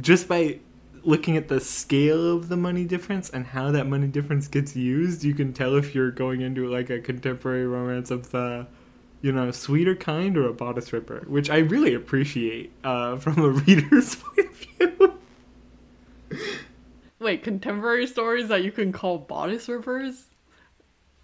just 0.00 0.26
by 0.26 0.58
looking 1.02 1.36
at 1.36 1.48
the 1.48 1.60
scale 1.60 2.34
of 2.34 2.48
the 2.48 2.56
money 2.56 2.86
difference 2.86 3.28
and 3.28 3.48
how 3.48 3.70
that 3.72 3.86
money 3.86 4.06
difference 4.06 4.48
gets 4.48 4.74
used, 4.74 5.22
you 5.22 5.34
can 5.34 5.52
tell 5.52 5.76
if 5.76 5.94
you're 5.94 6.10
going 6.10 6.40
into 6.40 6.66
like 6.66 6.88
a 6.88 6.98
contemporary 6.98 7.66
romance 7.66 8.10
of 8.10 8.30
the 8.30 8.66
you 9.20 9.32
know, 9.32 9.50
sweeter 9.50 9.94
kind 9.94 10.34
or 10.38 10.48
a 10.48 10.54
bodice 10.54 10.94
ripper, 10.94 11.26
which 11.28 11.50
I 11.50 11.58
really 11.58 11.92
appreciate 11.92 12.72
uh, 12.82 13.16
from 13.18 13.38
a 13.38 13.50
reader's 13.50 14.14
point 14.34 14.48
of 14.48 14.56
view. 14.56 15.18
Wait, 17.18 17.42
contemporary 17.42 18.06
stories 18.06 18.48
that 18.48 18.64
you 18.64 18.72
can 18.72 18.92
call 18.92 19.18
bodice 19.18 19.68
rippers? 19.68 20.28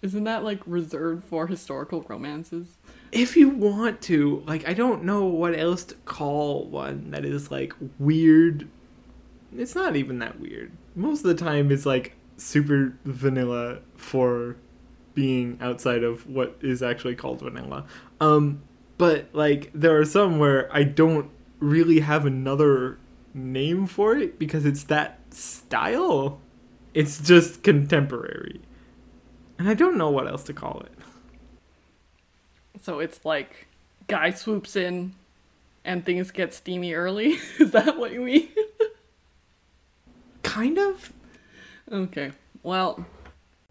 Isn't 0.03 0.25
that 0.25 0.43
like 0.43 0.59
reserved 0.67 1.23
for 1.23 1.47
historical 1.47 2.05
romances? 2.07 2.77
if 3.13 3.37
you 3.37 3.47
want 3.47 4.01
to, 4.01 4.43
like, 4.47 4.67
I 4.67 4.73
don't 4.73 5.03
know 5.03 5.25
what 5.25 5.57
else 5.57 5.83
to 5.85 5.95
call 6.05 6.65
one 6.65 7.11
that 7.11 7.23
is 7.23 7.51
like 7.51 7.73
weird. 7.99 8.67
It's 9.55 9.75
not 9.75 9.95
even 9.95 10.19
that 10.19 10.39
weird. 10.39 10.71
Most 10.95 11.19
of 11.19 11.27
the 11.27 11.35
time, 11.35 11.71
it's 11.71 11.85
like 11.85 12.15
super 12.37 12.97
vanilla 13.05 13.79
for 13.95 14.57
being 15.13 15.59
outside 15.61 16.03
of 16.03 16.27
what 16.27 16.57
is 16.61 16.81
actually 16.81 17.15
called 17.15 17.41
vanilla. 17.41 17.85
Um, 18.19 18.63
but 18.97 19.27
like, 19.31 19.69
there 19.73 19.95
are 19.97 20.05
some 20.05 20.39
where 20.39 20.73
I 20.75 20.83
don't 20.83 21.29
really 21.59 21.99
have 21.99 22.25
another 22.25 22.97
name 23.33 23.85
for 23.85 24.17
it 24.17 24.39
because 24.39 24.65
it's 24.65 24.83
that 24.85 25.19
style. 25.31 26.41
It's 26.95 27.21
just 27.21 27.61
contemporary. 27.61 28.61
And 29.63 29.69
I 29.69 29.75
don't 29.75 29.97
know 29.97 30.09
what 30.09 30.27
else 30.27 30.43
to 30.43 30.53
call 30.53 30.81
it. 30.81 30.91
So 32.81 32.99
it's 32.99 33.23
like 33.23 33.67
guy 34.09 34.31
swoops 34.31 34.75
in 34.75 35.13
and 35.85 36.05
things 36.05 36.31
get 36.31 36.53
steamy 36.53 36.93
early. 36.93 37.37
Is 37.59 37.71
that 37.71 37.97
what 37.97 38.11
you 38.11 38.23
mean? 38.23 38.49
Kind 40.43 40.77
of. 40.77 41.13
okay. 41.89 42.33
Well, 42.61 43.05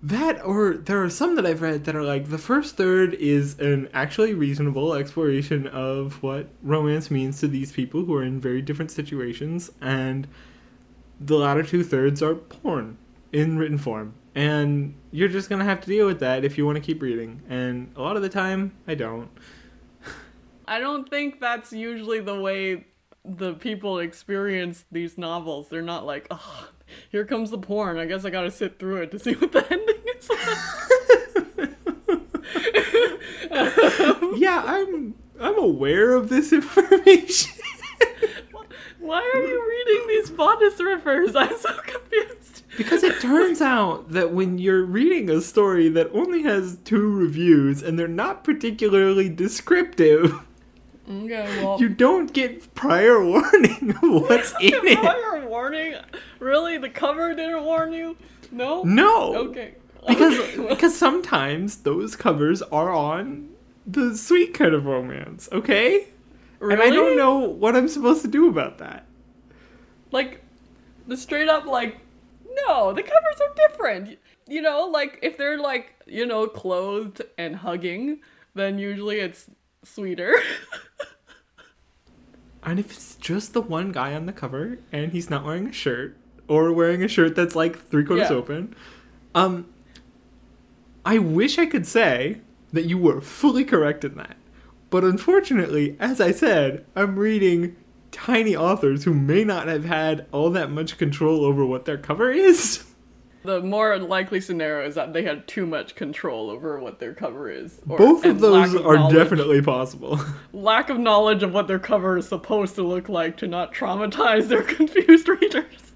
That 0.02 0.42
or 0.42 0.78
there 0.78 1.04
are 1.04 1.10
some 1.10 1.36
that 1.36 1.44
I've 1.44 1.60
read 1.60 1.84
that 1.84 1.94
are 1.94 2.02
like 2.02 2.30
the 2.30 2.38
first 2.38 2.78
third 2.78 3.12
is 3.12 3.60
an 3.60 3.90
actually 3.92 4.32
reasonable 4.32 4.94
exploration 4.94 5.66
of 5.66 6.22
what 6.22 6.48
romance 6.62 7.10
means 7.10 7.38
to 7.40 7.48
these 7.48 7.70
people 7.70 8.06
who 8.06 8.14
are 8.14 8.22
in 8.22 8.40
very 8.40 8.62
different 8.62 8.90
situations, 8.90 9.70
and 9.82 10.26
the 11.20 11.36
latter 11.36 11.62
two 11.62 11.84
thirds 11.84 12.22
are 12.22 12.34
porn 12.34 12.96
in 13.30 13.58
written 13.58 13.76
form. 13.76 14.14
And 14.34 14.94
you're 15.10 15.28
just 15.28 15.50
gonna 15.50 15.64
have 15.64 15.80
to 15.82 15.86
deal 15.86 16.06
with 16.06 16.20
that 16.20 16.44
if 16.44 16.56
you 16.56 16.64
want 16.64 16.76
to 16.76 16.82
keep 16.82 17.02
reading. 17.02 17.42
And 17.48 17.92
a 17.96 18.02
lot 18.02 18.16
of 18.16 18.22
the 18.22 18.28
time, 18.28 18.72
I 18.86 18.94
don't. 18.94 19.28
I 20.66 20.78
don't 20.78 21.08
think 21.08 21.40
that's 21.40 21.72
usually 21.72 22.20
the 22.20 22.40
way 22.40 22.86
the 23.24 23.54
people 23.54 23.98
experience 23.98 24.84
these 24.90 25.18
novels. 25.18 25.68
They're 25.68 25.82
not 25.82 26.06
like, 26.06 26.26
oh, 26.30 26.68
here 27.10 27.24
comes 27.24 27.50
the 27.50 27.58
porn. 27.58 27.98
I 27.98 28.06
guess 28.06 28.24
I 28.24 28.30
gotta 28.30 28.50
sit 28.50 28.78
through 28.78 29.02
it 29.02 29.10
to 29.12 29.18
see 29.18 29.34
what 29.34 29.52
the 29.52 29.66
ending 29.70 29.96
is 30.16 30.30
like. 30.30 30.48
yeah, 34.38 34.62
I'm 34.64 35.14
I'm 35.40 35.58
aware 35.58 36.14
of 36.14 36.28
this 36.28 36.52
information. 36.54 37.52
Why 38.98 39.30
are 39.34 39.42
you 39.42 39.68
reading 39.68 40.08
these 40.08 40.30
bodice 40.30 40.80
rippers? 40.80 41.34
I'm 41.36 41.58
so 41.58 41.72
confused. 41.74 42.01
Because 42.76 43.02
it 43.02 43.20
turns 43.20 43.60
out 43.62 44.10
that 44.10 44.32
when 44.32 44.58
you're 44.58 44.84
reading 44.84 45.28
a 45.30 45.40
story 45.40 45.88
that 45.90 46.10
only 46.12 46.42
has 46.42 46.78
two 46.84 47.08
reviews 47.14 47.82
and 47.82 47.98
they're 47.98 48.08
not 48.08 48.44
particularly 48.44 49.28
descriptive, 49.28 50.32
Okay, 51.10 51.62
well. 51.64 51.80
you 51.80 51.88
don't 51.88 52.32
get 52.32 52.74
prior 52.74 53.22
warning 53.24 53.90
of 53.90 54.22
what's 54.22 54.52
in 54.60 54.72
it. 54.86 54.98
Prior 54.98 55.46
warning? 55.46 55.94
Really? 56.38 56.78
The 56.78 56.88
cover 56.90 57.34
didn't 57.34 57.64
warn 57.64 57.92
you? 57.92 58.16
No? 58.50 58.82
No. 58.84 59.34
Okay. 59.48 59.74
Because 60.06 60.38
Okay, 60.38 60.58
well- 60.58 60.68
because 60.68 60.96
sometimes 60.96 61.78
those 61.78 62.16
covers 62.16 62.62
are 62.62 62.90
on 62.92 63.50
the 63.86 64.16
sweet 64.16 64.54
kind 64.54 64.74
of 64.74 64.86
romance, 64.86 65.48
okay? 65.52 66.06
Really? 66.60 66.74
And 66.74 66.82
I 66.82 66.90
don't 66.90 67.16
know 67.16 67.38
what 67.40 67.74
I'm 67.74 67.88
supposed 67.88 68.22
to 68.22 68.28
do 68.28 68.48
about 68.48 68.78
that. 68.78 69.04
Like, 70.12 70.40
the 71.08 71.16
straight 71.16 71.48
up, 71.48 71.66
like, 71.66 71.98
no, 72.66 72.92
the 72.92 73.02
covers 73.02 73.40
are 73.40 73.54
different. 73.68 74.18
You 74.46 74.62
know, 74.62 74.86
like, 74.86 75.18
if 75.22 75.36
they're, 75.38 75.58
like, 75.58 75.94
you 76.06 76.26
know, 76.26 76.46
clothed 76.46 77.22
and 77.38 77.56
hugging, 77.56 78.20
then 78.54 78.78
usually 78.78 79.20
it's 79.20 79.46
sweeter. 79.84 80.34
And 82.64 82.78
if 82.78 82.92
it's 82.92 83.16
just 83.16 83.54
the 83.54 83.60
one 83.60 83.90
guy 83.90 84.14
on 84.14 84.26
the 84.26 84.32
cover 84.32 84.78
and 84.92 85.10
he's 85.10 85.28
not 85.28 85.44
wearing 85.44 85.66
a 85.66 85.72
shirt 85.72 86.16
or 86.46 86.72
wearing 86.72 87.02
a 87.02 87.08
shirt 87.08 87.34
that's 87.34 87.56
like 87.56 87.76
three 87.88 88.04
quarters 88.04 88.30
Yeah. 88.30 88.36
open, 88.36 88.76
um, 89.34 89.66
I 91.04 91.18
wish 91.18 91.58
I 91.58 91.66
could 91.66 91.86
say 91.88 92.40
that 92.72 92.84
you 92.84 92.98
were 92.98 93.20
fully 93.20 93.64
correct 93.64 94.04
in 94.04 94.14
that. 94.14 94.36
But 94.90 95.02
unfortunately, 95.02 95.96
as 95.98 96.20
I 96.20 96.30
said, 96.30 96.84
I'm 96.94 97.18
reading 97.18 97.74
tiny 98.12 98.54
authors 98.54 99.04
who 99.04 99.12
may 99.14 99.42
not 99.42 99.66
have 99.68 99.84
had 99.84 100.26
all 100.32 100.50
that 100.50 100.70
much 100.70 100.98
control 100.98 101.44
over 101.44 101.64
what 101.66 101.84
their 101.86 101.98
cover 101.98 102.30
is. 102.30 102.84
The 103.44 103.60
more 103.60 103.98
likely 103.98 104.40
scenario 104.40 104.86
is 104.86 104.94
that 104.94 105.12
they 105.12 105.24
had 105.24 105.48
too 105.48 105.66
much 105.66 105.96
control 105.96 106.48
over 106.48 106.78
what 106.78 107.00
their 107.00 107.12
cover 107.12 107.50
is. 107.50 107.80
or- 107.88 107.98
Both 107.98 108.24
of 108.24 108.38
those 108.38 108.72
lack 108.74 108.84
are 108.84 109.10
definitely 109.12 109.60
possible. 109.60 110.20
lack 110.52 110.88
of 110.90 110.98
knowledge 111.00 111.42
of 111.42 111.52
what 111.52 111.66
their 111.66 111.80
cover 111.80 112.16
is 112.18 112.28
supposed 112.28 112.76
to 112.76 112.82
look 112.84 113.08
like 113.08 113.36
to 113.38 113.48
not 113.48 113.74
traumatize 113.74 114.46
their 114.46 114.62
confused 114.76 115.28
readers. 115.28 115.92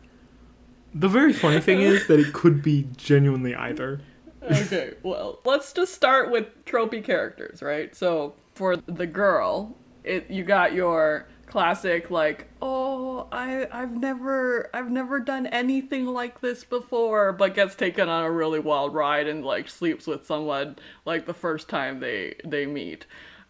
the 0.92 1.06
very 1.08 1.32
funny 1.32 1.60
thing 1.60 1.80
is 1.80 2.06
that 2.08 2.18
it 2.18 2.32
could 2.32 2.62
be 2.62 2.88
genuinely 2.96 3.54
either. 3.54 4.00
okay, 4.42 4.94
well, 5.04 5.38
let's 5.44 5.72
just 5.72 5.94
start 5.94 6.32
with 6.32 6.46
tropey 6.64 7.04
characters, 7.04 7.62
right? 7.62 7.94
So 7.94 8.34
for 8.54 8.74
the 8.76 9.06
girl, 9.06 9.76
it 10.02 10.28
you 10.30 10.42
got 10.42 10.72
your 10.72 11.28
classic 11.46 12.10
like, 12.10 12.48
oh, 12.60 13.28
I 13.32 13.66
I've 13.72 13.92
never 13.96 14.68
I've 14.74 14.90
never 14.90 15.20
done 15.20 15.46
anything 15.46 16.06
like 16.06 16.40
this 16.40 16.64
before, 16.64 17.32
but 17.32 17.54
gets 17.54 17.74
taken 17.74 18.08
on 18.08 18.24
a 18.24 18.30
really 18.30 18.58
wild 18.60 18.94
ride 18.94 19.26
and 19.28 19.44
like 19.44 19.68
sleeps 19.68 20.06
with 20.06 20.26
someone 20.26 20.76
like 21.04 21.26
the 21.26 21.34
first 21.34 21.68
time 21.68 22.00
they 22.00 22.34
they 22.44 22.66
meet. 22.66 23.06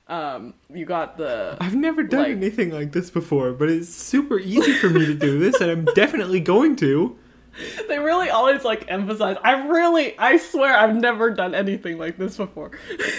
Um, 0.08 0.54
you 0.72 0.84
got 0.84 1.16
the 1.18 1.56
I've 1.60 1.74
never 1.74 2.04
done 2.04 2.20
Like- 2.22 2.30
anything 2.32 2.70
like 2.70 2.92
this 2.92 3.10
before, 3.10 3.52
but 3.52 3.68
it's 3.68 3.88
super 3.88 4.38
easy 4.38 4.72
for 4.74 4.88
me 4.88 5.04
to 5.06 5.14
do 5.14 5.38
this, 5.38 5.60
and 5.60 5.70
I'm 5.70 5.84
definitely 5.94 6.38
going 6.40 6.76
to. 6.76 7.18
they 7.88 7.98
really 7.98 8.28
always 8.28 8.64
like 8.64 8.84
emphasize. 8.88 9.36
I 9.42 9.66
really 9.66 10.16
I 10.18 10.36
swear 10.36 10.76
I've 10.76 10.94
never 10.94 11.30
done 11.30 11.54
anything 11.54 11.98
like 11.98 12.18
this 12.18 12.36
before. 12.36 12.70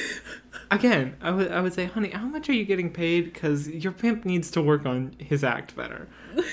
Again, 0.70 1.16
I 1.22 1.32
would 1.32 1.52
I 1.52 1.62
would 1.62 1.74
say, 1.74 1.86
honey, 1.86 2.10
how 2.10 2.26
much 2.26 2.50
are 2.50 2.54
you 2.54 2.66
getting 2.66 2.92
paid? 2.92 3.34
Because 3.34 3.70
your 3.70 3.92
pimp 3.92 4.26
needs 4.26 4.52
to 4.52 4.62
work 4.62 4.86
on 4.86 5.16
his 5.18 5.44
act 5.44 5.76
better. 5.76 6.08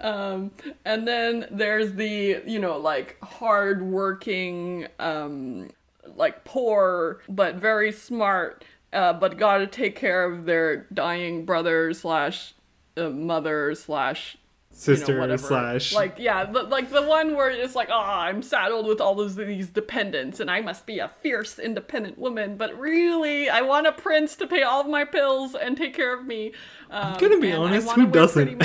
Um, 0.00 0.52
and 0.84 1.06
then 1.06 1.46
there's 1.50 1.94
the, 1.94 2.42
you 2.46 2.58
know, 2.58 2.78
like 2.78 3.18
hard 3.22 3.82
working, 3.82 4.86
um, 4.98 5.70
like 6.16 6.44
poor, 6.44 7.20
but 7.28 7.56
very 7.56 7.92
smart, 7.92 8.64
uh, 8.92 9.12
but 9.12 9.36
gotta 9.36 9.66
take 9.66 9.96
care 9.96 10.24
of 10.24 10.46
their 10.46 10.86
dying 10.92 11.44
brother 11.44 11.92
slash 11.92 12.54
uh, 12.96 13.10
mother 13.10 13.74
slash 13.74 14.38
you 14.86 14.94
know, 14.94 14.98
Sister 14.98 15.38
slash 15.38 15.92
like 15.92 16.16
yeah 16.18 16.44
the, 16.44 16.62
like 16.64 16.90
the 16.90 17.02
one 17.02 17.34
where 17.36 17.50
it's 17.50 17.74
like 17.74 17.88
ah 17.90 18.20
i'm 18.20 18.42
saddled 18.42 18.86
with 18.86 19.00
all 19.00 19.20
of 19.20 19.36
these 19.36 19.68
dependents 19.68 20.40
and 20.40 20.50
i 20.50 20.60
must 20.60 20.86
be 20.86 20.98
a 20.98 21.08
fierce 21.08 21.58
independent 21.58 22.18
woman 22.18 22.56
but 22.56 22.78
really 22.78 23.48
i 23.50 23.60
want 23.60 23.86
a 23.86 23.92
prince 23.92 24.36
to 24.36 24.46
pay 24.46 24.62
all 24.62 24.80
of 24.80 24.86
my 24.86 25.04
bills 25.04 25.54
and 25.54 25.76
take 25.76 25.94
care 25.94 26.14
of 26.14 26.26
me 26.26 26.52
um, 26.90 27.14
i'm 27.14 27.20
gonna 27.20 27.38
be 27.38 27.52
honest, 27.52 27.90
who 27.90 28.06
doesn't? 28.06 28.62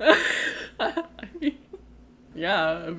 I 0.80 1.04
mean, 1.40 1.58
yeah 2.34 2.90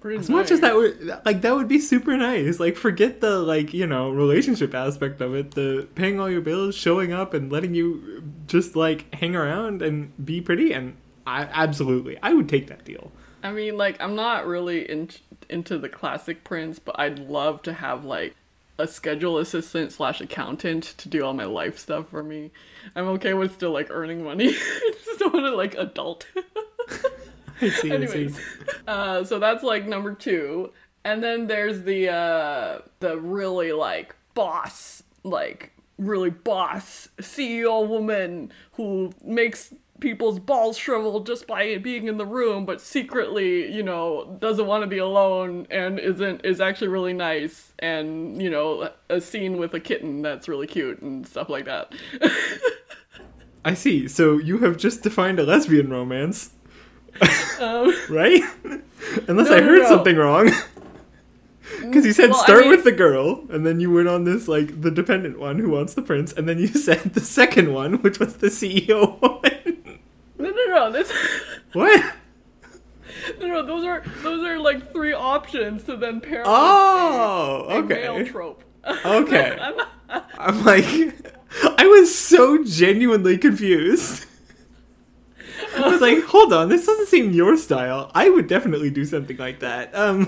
pretty 0.00 0.18
as 0.18 0.30
much 0.30 0.50
as 0.50 0.60
that 0.60 0.74
would 0.74 1.20
like 1.24 1.42
that 1.42 1.54
would 1.54 1.68
be 1.68 1.78
super 1.78 2.16
nice. 2.16 2.58
Like 2.58 2.76
forget 2.76 3.20
the 3.20 3.38
like 3.38 3.72
you 3.72 3.86
know 3.86 4.10
relationship 4.10 4.74
aspect 4.74 5.20
of 5.20 5.34
it, 5.34 5.52
the 5.52 5.86
paying 5.94 6.18
all 6.18 6.30
your 6.30 6.40
bills, 6.40 6.74
showing 6.74 7.12
up, 7.12 7.34
and 7.34 7.52
letting 7.52 7.74
you 7.74 8.22
just 8.46 8.74
like 8.74 9.12
hang 9.14 9.36
around 9.36 9.82
and 9.82 10.12
be 10.24 10.40
pretty. 10.40 10.72
And 10.72 10.96
I 11.30 11.48
absolutely, 11.52 12.18
I 12.22 12.34
would 12.34 12.48
take 12.48 12.66
that 12.66 12.84
deal. 12.84 13.12
I 13.42 13.52
mean, 13.52 13.76
like, 13.76 14.00
I'm 14.00 14.16
not 14.16 14.46
really 14.46 14.90
in, 14.90 15.10
into 15.48 15.78
the 15.78 15.88
classic 15.88 16.44
prince, 16.44 16.78
but 16.78 16.98
I'd 16.98 17.18
love 17.20 17.62
to 17.62 17.72
have, 17.72 18.04
like, 18.04 18.34
a 18.78 18.86
schedule 18.88 19.38
assistant 19.38 19.92
slash 19.92 20.20
accountant 20.20 20.82
to 20.98 21.08
do 21.08 21.24
all 21.24 21.32
my 21.32 21.44
life 21.44 21.78
stuff 21.78 22.08
for 22.08 22.22
me. 22.22 22.50
I'm 22.96 23.06
okay 23.08 23.34
with 23.34 23.54
still, 23.54 23.70
like, 23.70 23.88
earning 23.90 24.24
money. 24.24 24.48
I 24.56 24.92
just 25.04 25.20
don't 25.20 25.32
want 25.32 25.46
to, 25.46 25.54
like, 25.54 25.74
adult. 25.76 26.26
I 27.62 27.68
see, 27.68 27.92
I 27.92 27.94
Anyways, 27.94 28.36
see. 28.36 28.42
uh, 28.88 29.24
so 29.24 29.38
that's, 29.38 29.62
like, 29.62 29.86
number 29.86 30.14
two. 30.14 30.72
And 31.04 31.22
then 31.22 31.46
there's 31.46 31.82
the, 31.82 32.08
uh, 32.10 32.78
the 32.98 33.16
really, 33.18 33.72
like, 33.72 34.16
boss, 34.34 35.02
like, 35.22 35.72
really 35.98 36.30
boss 36.30 37.08
CEO 37.20 37.86
woman 37.86 38.50
who 38.72 39.12
makes 39.22 39.72
people's 40.00 40.38
balls 40.38 40.76
shrivel 40.78 41.20
just 41.20 41.46
by 41.46 41.76
being 41.78 42.08
in 42.08 42.16
the 42.16 42.26
room, 42.26 42.64
but 42.66 42.80
secretly, 42.80 43.70
you 43.72 43.82
know, 43.82 44.36
doesn't 44.40 44.66
want 44.66 44.82
to 44.82 44.86
be 44.86 44.98
alone 44.98 45.66
and 45.70 45.98
isn't 45.98 46.44
is 46.44 46.60
actually 46.60 46.88
really 46.88 47.12
nice 47.12 47.72
and, 47.78 48.40
you 48.42 48.50
know, 48.50 48.90
a 49.08 49.20
scene 49.20 49.58
with 49.58 49.74
a 49.74 49.80
kitten 49.80 50.22
that's 50.22 50.48
really 50.48 50.66
cute 50.66 51.00
and 51.02 51.26
stuff 51.26 51.48
like 51.48 51.66
that. 51.66 51.92
I 53.64 53.74
see. 53.74 54.08
So 54.08 54.38
you 54.38 54.58
have 54.58 54.76
just 54.78 55.02
defined 55.02 55.38
a 55.38 55.42
lesbian 55.44 55.90
romance, 55.90 56.50
Um, 57.60 57.94
right? 58.10 58.42
Unless 59.28 59.50
No, 59.50 59.56
I 59.56 59.60
heard 59.60 59.82
no. 59.82 59.88
something 59.88 60.16
wrong. 60.16 60.50
Because 61.82 62.04
you 62.04 62.12
said 62.12 62.30
Well, 62.30 62.40
I 62.40 62.44
start 62.44 62.60
mean- 62.62 62.70
with 62.70 62.84
the 62.84 62.92
girl, 62.92 63.44
and 63.50 63.64
then 63.66 63.80
you 63.80 63.90
went 63.90 64.08
on 64.08 64.24
this 64.24 64.48
like 64.48 64.80
the 64.80 64.90
dependent 64.90 65.38
one 65.38 65.58
who 65.58 65.70
wants 65.70 65.94
the 65.94 66.02
prince, 66.02 66.32
and 66.32 66.48
then 66.48 66.58
you 66.58 66.66
said 66.86 66.98
the 67.14 67.20
second 67.20 67.72
one, 67.72 67.94
which 68.02 68.18
was 68.18 68.36
the 68.36 68.48
CEO 68.48 69.20
one. 69.20 69.49
No, 70.88 70.92
this 70.92 71.12
what? 71.72 72.14
no, 73.40 73.46
no, 73.46 73.66
those 73.66 73.84
are 73.84 74.02
those 74.22 74.44
are 74.46 74.58
like 74.58 74.92
three 74.92 75.12
options 75.12 75.84
to 75.84 75.96
then 75.96 76.20
pair 76.20 76.42
Oh, 76.46 77.64
with 77.68 77.76
a, 77.76 77.78
a 77.78 77.82
male 77.82 78.12
okay. 78.16 78.30
trope. 78.30 78.64
Okay. 79.04 79.58
I'm 79.60 79.76
not- 79.76 79.90
I'm 80.38 80.64
like, 80.64 80.84
I 81.78 81.86
was 81.86 82.12
so 82.12 82.64
genuinely 82.64 83.38
confused. 83.38 84.24
I 85.76 85.88
was 85.88 86.00
like, 86.00 86.24
hold 86.24 86.52
on, 86.52 86.68
this 86.68 86.86
doesn't 86.86 87.06
seem 87.06 87.30
your 87.32 87.56
style. 87.56 88.10
I 88.14 88.28
would 88.28 88.48
definitely 88.48 88.90
do 88.90 89.04
something 89.04 89.36
like 89.36 89.60
that. 89.60 89.94
Um, 89.94 90.26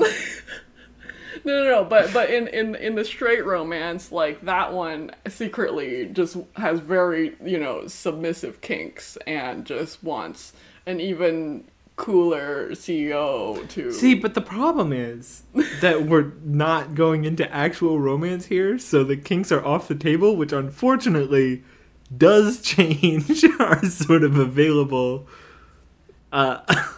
No, 1.44 1.64
no, 1.64 1.70
no, 1.70 1.84
but 1.84 2.12
but 2.12 2.30
in 2.30 2.46
in 2.48 2.74
in 2.76 2.94
the 2.94 3.04
straight 3.04 3.44
romance, 3.44 4.12
like 4.12 4.40
that 4.42 4.72
one 4.72 5.10
secretly 5.28 6.08
just 6.12 6.36
has 6.56 6.80
very 6.80 7.34
you 7.44 7.58
know 7.58 7.86
submissive 7.86 8.60
kinks 8.60 9.18
and 9.26 9.64
just 9.64 10.02
wants 10.04 10.52
an 10.86 11.00
even 11.00 11.64
cooler 11.96 12.70
CEO 12.70 13.68
to 13.70 13.92
see, 13.92 14.14
but 14.14 14.34
the 14.34 14.40
problem 14.40 14.92
is 14.92 15.42
that 15.80 16.02
we're 16.06 16.32
not 16.44 16.94
going 16.94 17.24
into 17.24 17.50
actual 17.52 17.98
romance 17.98 18.46
here, 18.46 18.78
so 18.78 19.02
the 19.02 19.16
kinks 19.16 19.50
are 19.50 19.64
off 19.64 19.88
the 19.88 19.94
table, 19.94 20.36
which 20.36 20.52
unfortunately 20.52 21.64
does 22.16 22.60
change 22.62 23.44
our 23.58 23.84
sort 23.84 24.22
of 24.22 24.36
available. 24.38 25.26
Uh, 26.30 26.60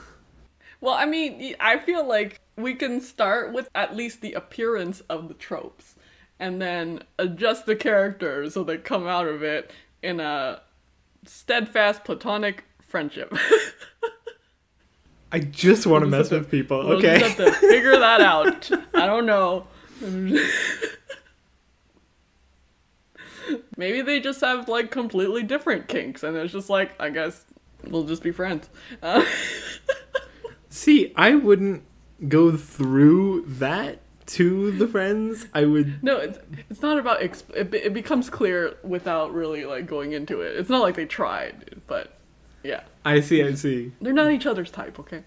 Well, 0.85 0.93
I 0.93 1.07
mean, 1.07 1.57
I 1.61 1.79
feel 1.79 2.07
like 2.07 2.43
we 2.57 2.75
can 2.75 3.01
start 3.01 3.53
with 3.53 3.69
at 3.75 3.97
least 3.97 4.21
the 4.21 4.33
appearance 4.35 5.01
of 5.09 5.29
the 5.29 5.35
tropes, 5.35 5.97
and 6.39 6.61
then 6.61 7.03
adjust 7.19 7.67
the 7.67 7.77
characters 7.77 8.55
so 8.55 8.65
they 8.65 8.77
come 8.79 9.07
out 9.07 9.27
of 9.27 9.43
it 9.43 9.71
in 10.03 10.21
a 10.21 10.61
steadfast 11.27 12.05
platonic 12.05 12.65
friendship. 12.81 13.35
I 15.33 15.41
just 15.41 15.87
want 15.87 16.05
to 16.05 16.11
mess 16.11 16.31
with 16.31 16.49
people. 16.51 16.87
We'll 16.87 16.99
Okay. 16.99 17.19
just 17.19 17.39
have 17.39 17.47
to 17.49 17.53
figure 17.69 17.99
that 17.99 18.21
out. 18.21 18.71
I 18.95 19.07
don't 19.07 19.27
know. 19.27 19.67
Maybe 23.77 24.01
they 24.01 24.21
just 24.21 24.41
have 24.41 24.69
like 24.69 24.91
completely 24.91 25.43
different 25.43 25.89
kinks, 25.89 26.23
and 26.23 26.37
it's 26.37 26.53
just 26.53 26.71
like 26.71 26.95
I 27.01 27.11
guess 27.11 27.45
we'll 27.89 28.05
just 28.05 28.23
be 28.23 28.31
friends. 28.31 28.69
Uh, 29.03 29.25
See, 30.71 31.13
I 31.17 31.35
wouldn't 31.35 31.83
go 32.29 32.57
through 32.57 33.45
that 33.47 34.01
to 34.27 34.71
the 34.71 34.89
friends. 34.89 35.47
I 35.53 35.65
would. 35.65 36.03
no, 36.03 36.19
it's 36.19 36.39
it's 36.71 36.83
not 36.83 36.99
about 36.99 37.21
exp- 37.21 37.55
it, 37.55 37.73
it 37.75 37.93
becomes 37.95 38.31
clear 38.31 38.77
without 38.83 39.33
really 39.35 39.65
like 39.65 39.87
going 39.87 40.13
into 40.13 40.41
it. 40.41 40.57
It's 40.57 40.71
not 40.71 40.83
like 40.83 40.95
they 40.95 41.07
tried, 41.07 41.81
but 41.87 42.17
yeah, 42.63 42.83
I 43.05 43.21
see. 43.21 43.43
I 43.43 43.55
see. 43.55 43.93
they're 44.01 44.13
not 44.13 44.31
each 44.33 44.47
other's 44.47 44.71
type. 44.71 44.99
Okay. 44.99 45.23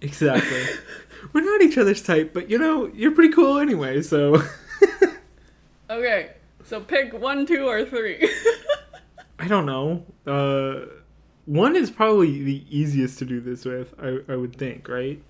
Exactly. 0.00 0.64
We're 1.32 1.44
not 1.44 1.62
each 1.62 1.78
other's 1.78 2.02
type, 2.02 2.34
but 2.34 2.50
you 2.50 2.58
know, 2.58 2.86
you're 2.92 3.12
pretty 3.12 3.32
cool 3.32 3.58
anyway. 3.58 4.02
So 4.02 4.42
Okay. 5.90 6.30
So 6.64 6.80
pick 6.80 7.12
one, 7.12 7.46
two, 7.46 7.66
or 7.68 7.84
three. 7.84 8.28
I 9.38 9.46
don't 9.48 9.66
know. 9.66 10.04
Uh, 10.26 10.86
one 11.44 11.76
is 11.76 11.90
probably 11.90 12.42
the 12.42 12.64
easiest 12.70 13.18
to 13.18 13.24
do 13.24 13.40
this 13.40 13.64
with. 13.64 13.94
I 14.00 14.20
I 14.32 14.36
would 14.36 14.56
think, 14.56 14.88
right? 14.88 15.22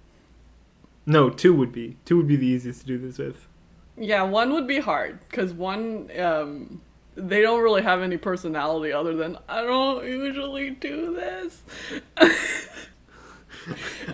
No, 1.07 1.31
two 1.31 1.55
would 1.55 1.73
be. 1.73 1.97
Two 2.05 2.17
would 2.17 2.29
be 2.29 2.37
the 2.37 2.47
easiest 2.47 2.83
to 2.83 2.87
do 2.87 2.99
this 2.99 3.19
with. 3.19 3.49
Yeah, 3.97 4.23
one 4.23 4.53
would 4.53 4.67
be 4.67 4.81
hard 4.81 5.21
because 5.29 5.53
one, 5.53 6.11
um, 6.19 6.81
they 7.15 7.43
don't 7.43 7.63
really 7.63 7.83
have 7.83 8.03
any 8.03 8.17
personality 8.17 8.93
other 8.93 9.15
than 9.15 9.37
I 9.49 9.63
don't 9.63 10.07
usually 10.07 10.71
do 10.71 11.15
this. 11.15 11.63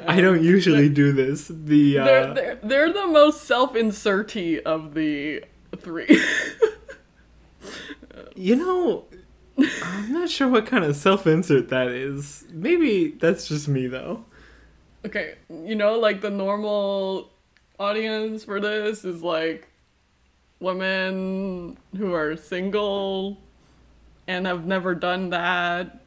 I 0.06 0.20
don't 0.20 0.42
usually 0.42 0.88
do 0.88 1.12
this. 1.12 1.48
The 1.48 1.98
uh, 1.98 2.04
They're, 2.04 2.34
they're, 2.34 2.58
they're 2.62 2.92
the 2.92 3.06
most 3.06 3.44
self-inserty 3.44 4.62
of 4.62 4.94
the 4.94 5.44
three. 5.76 6.08
you 8.34 8.56
know, 8.56 9.04
I'm 9.82 10.12
not 10.12 10.28
sure 10.28 10.48
what 10.48 10.66
kind 10.66 10.84
of 10.84 10.96
self-insert 10.96 11.68
that 11.68 11.88
is. 11.88 12.44
Maybe 12.50 13.12
that's 13.12 13.48
just 13.48 13.68
me 13.68 13.86
though. 13.86 14.24
Okay, 15.08 15.34
you 15.48 15.74
know, 15.74 15.98
like 15.98 16.20
the 16.20 16.30
normal 16.30 17.30
audience 17.78 18.44
for 18.44 18.60
this 18.60 19.04
is 19.04 19.22
like 19.22 19.68
women 20.60 21.78
who 21.96 22.14
are 22.14 22.36
single 22.36 23.38
and 24.26 24.46
have 24.46 24.66
never 24.66 24.94
done 24.94 25.30
that, 25.30 26.00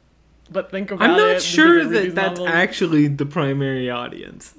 but 0.51 0.69
think 0.69 0.91
about 0.91 1.09
it. 1.09 1.13
I'm 1.13 1.17
not 1.17 1.27
because 1.29 1.45
sure 1.45 1.85
that 1.85 2.15
that's 2.15 2.39
novels. 2.39 2.49
actually 2.49 3.07
the 3.07 3.25
primary 3.25 3.89
audience. 3.89 4.53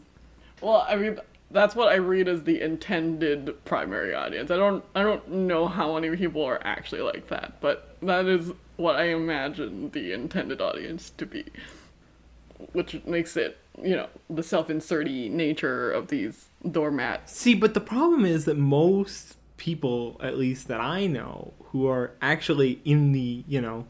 Well, 0.60 0.84
I 0.88 0.96
mean, 0.96 1.20
that's 1.50 1.76
what 1.76 1.88
I 1.88 1.96
read 1.96 2.26
as 2.28 2.42
the 2.42 2.60
intended 2.60 3.64
primary 3.64 4.14
audience. 4.14 4.50
I 4.50 4.56
don't, 4.56 4.84
I 4.94 5.02
don't 5.02 5.28
know 5.28 5.68
how 5.68 5.94
many 5.94 6.16
people 6.16 6.44
are 6.44 6.60
actually 6.64 7.02
like 7.02 7.28
that, 7.28 7.60
but 7.60 7.96
that 8.02 8.26
is 8.26 8.50
what 8.76 8.96
I 8.96 9.04
imagine 9.04 9.90
the 9.90 10.12
intended 10.12 10.60
audience 10.60 11.10
to 11.10 11.26
be, 11.26 11.44
which 12.72 13.04
makes 13.04 13.36
it, 13.36 13.58
you 13.80 13.96
know, 13.96 14.08
the 14.28 14.42
self-inserty 14.42 15.30
nature 15.30 15.90
of 15.90 16.08
these 16.08 16.46
doormats. 16.70 17.32
See, 17.32 17.54
but 17.54 17.74
the 17.74 17.80
problem 17.80 18.24
is 18.24 18.44
that 18.44 18.56
most 18.56 19.36
people, 19.56 20.16
at 20.22 20.36
least 20.36 20.68
that 20.68 20.80
I 20.80 21.06
know, 21.06 21.54
who 21.66 21.86
are 21.86 22.12
actually 22.20 22.80
in 22.84 23.12
the, 23.12 23.44
you 23.46 23.60
know, 23.60 23.86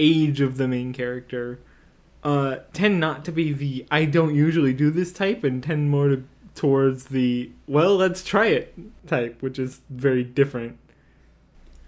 age 0.00 0.40
of 0.40 0.56
the 0.56 0.66
main 0.66 0.92
character, 0.92 1.60
uh, 2.24 2.56
tend 2.72 3.00
not 3.00 3.24
to 3.24 3.32
be 3.32 3.52
the 3.52 3.86
I 3.90 4.04
don't 4.04 4.34
usually 4.34 4.72
do 4.72 4.90
this 4.90 5.12
type 5.12 5.44
and 5.44 5.62
tend 5.62 5.90
more 5.90 6.08
to, 6.08 6.24
towards 6.54 7.06
the 7.06 7.50
well, 7.66 7.96
let's 7.96 8.24
try 8.24 8.46
it 8.46 8.74
type, 9.06 9.42
which 9.42 9.58
is 9.58 9.80
very 9.90 10.24
different. 10.24 10.78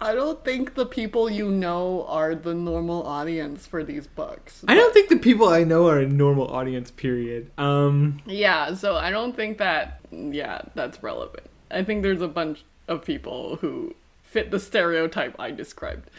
I 0.04 0.14
don't 0.14 0.44
think 0.44 0.74
the 0.74 0.84
people 0.84 1.30
you 1.30 1.50
know 1.50 2.04
are 2.08 2.34
the 2.34 2.52
normal 2.52 3.06
audience 3.06 3.66
for 3.66 3.82
these 3.82 4.06
books. 4.06 4.62
I 4.68 4.74
don't 4.74 4.92
think 4.92 5.08
the 5.08 5.16
people 5.16 5.48
I 5.48 5.64
know 5.64 5.88
are 5.88 5.98
a 5.98 6.06
normal 6.06 6.46
audience, 6.48 6.90
period. 6.90 7.50
Um, 7.56 8.20
Yeah, 8.26 8.74
so 8.74 8.96
I 8.96 9.10
don't 9.10 9.34
think 9.34 9.56
that 9.58 10.00
yeah, 10.10 10.60
that's 10.74 11.02
relevant. 11.02 11.46
I 11.70 11.84
think 11.84 12.02
there's 12.02 12.20
a 12.20 12.28
bunch 12.28 12.64
of 12.86 13.02
people 13.02 13.56
who 13.56 13.94
fit 14.22 14.50
the 14.50 14.60
stereotype 14.60 15.34
I 15.38 15.50
described. 15.50 16.10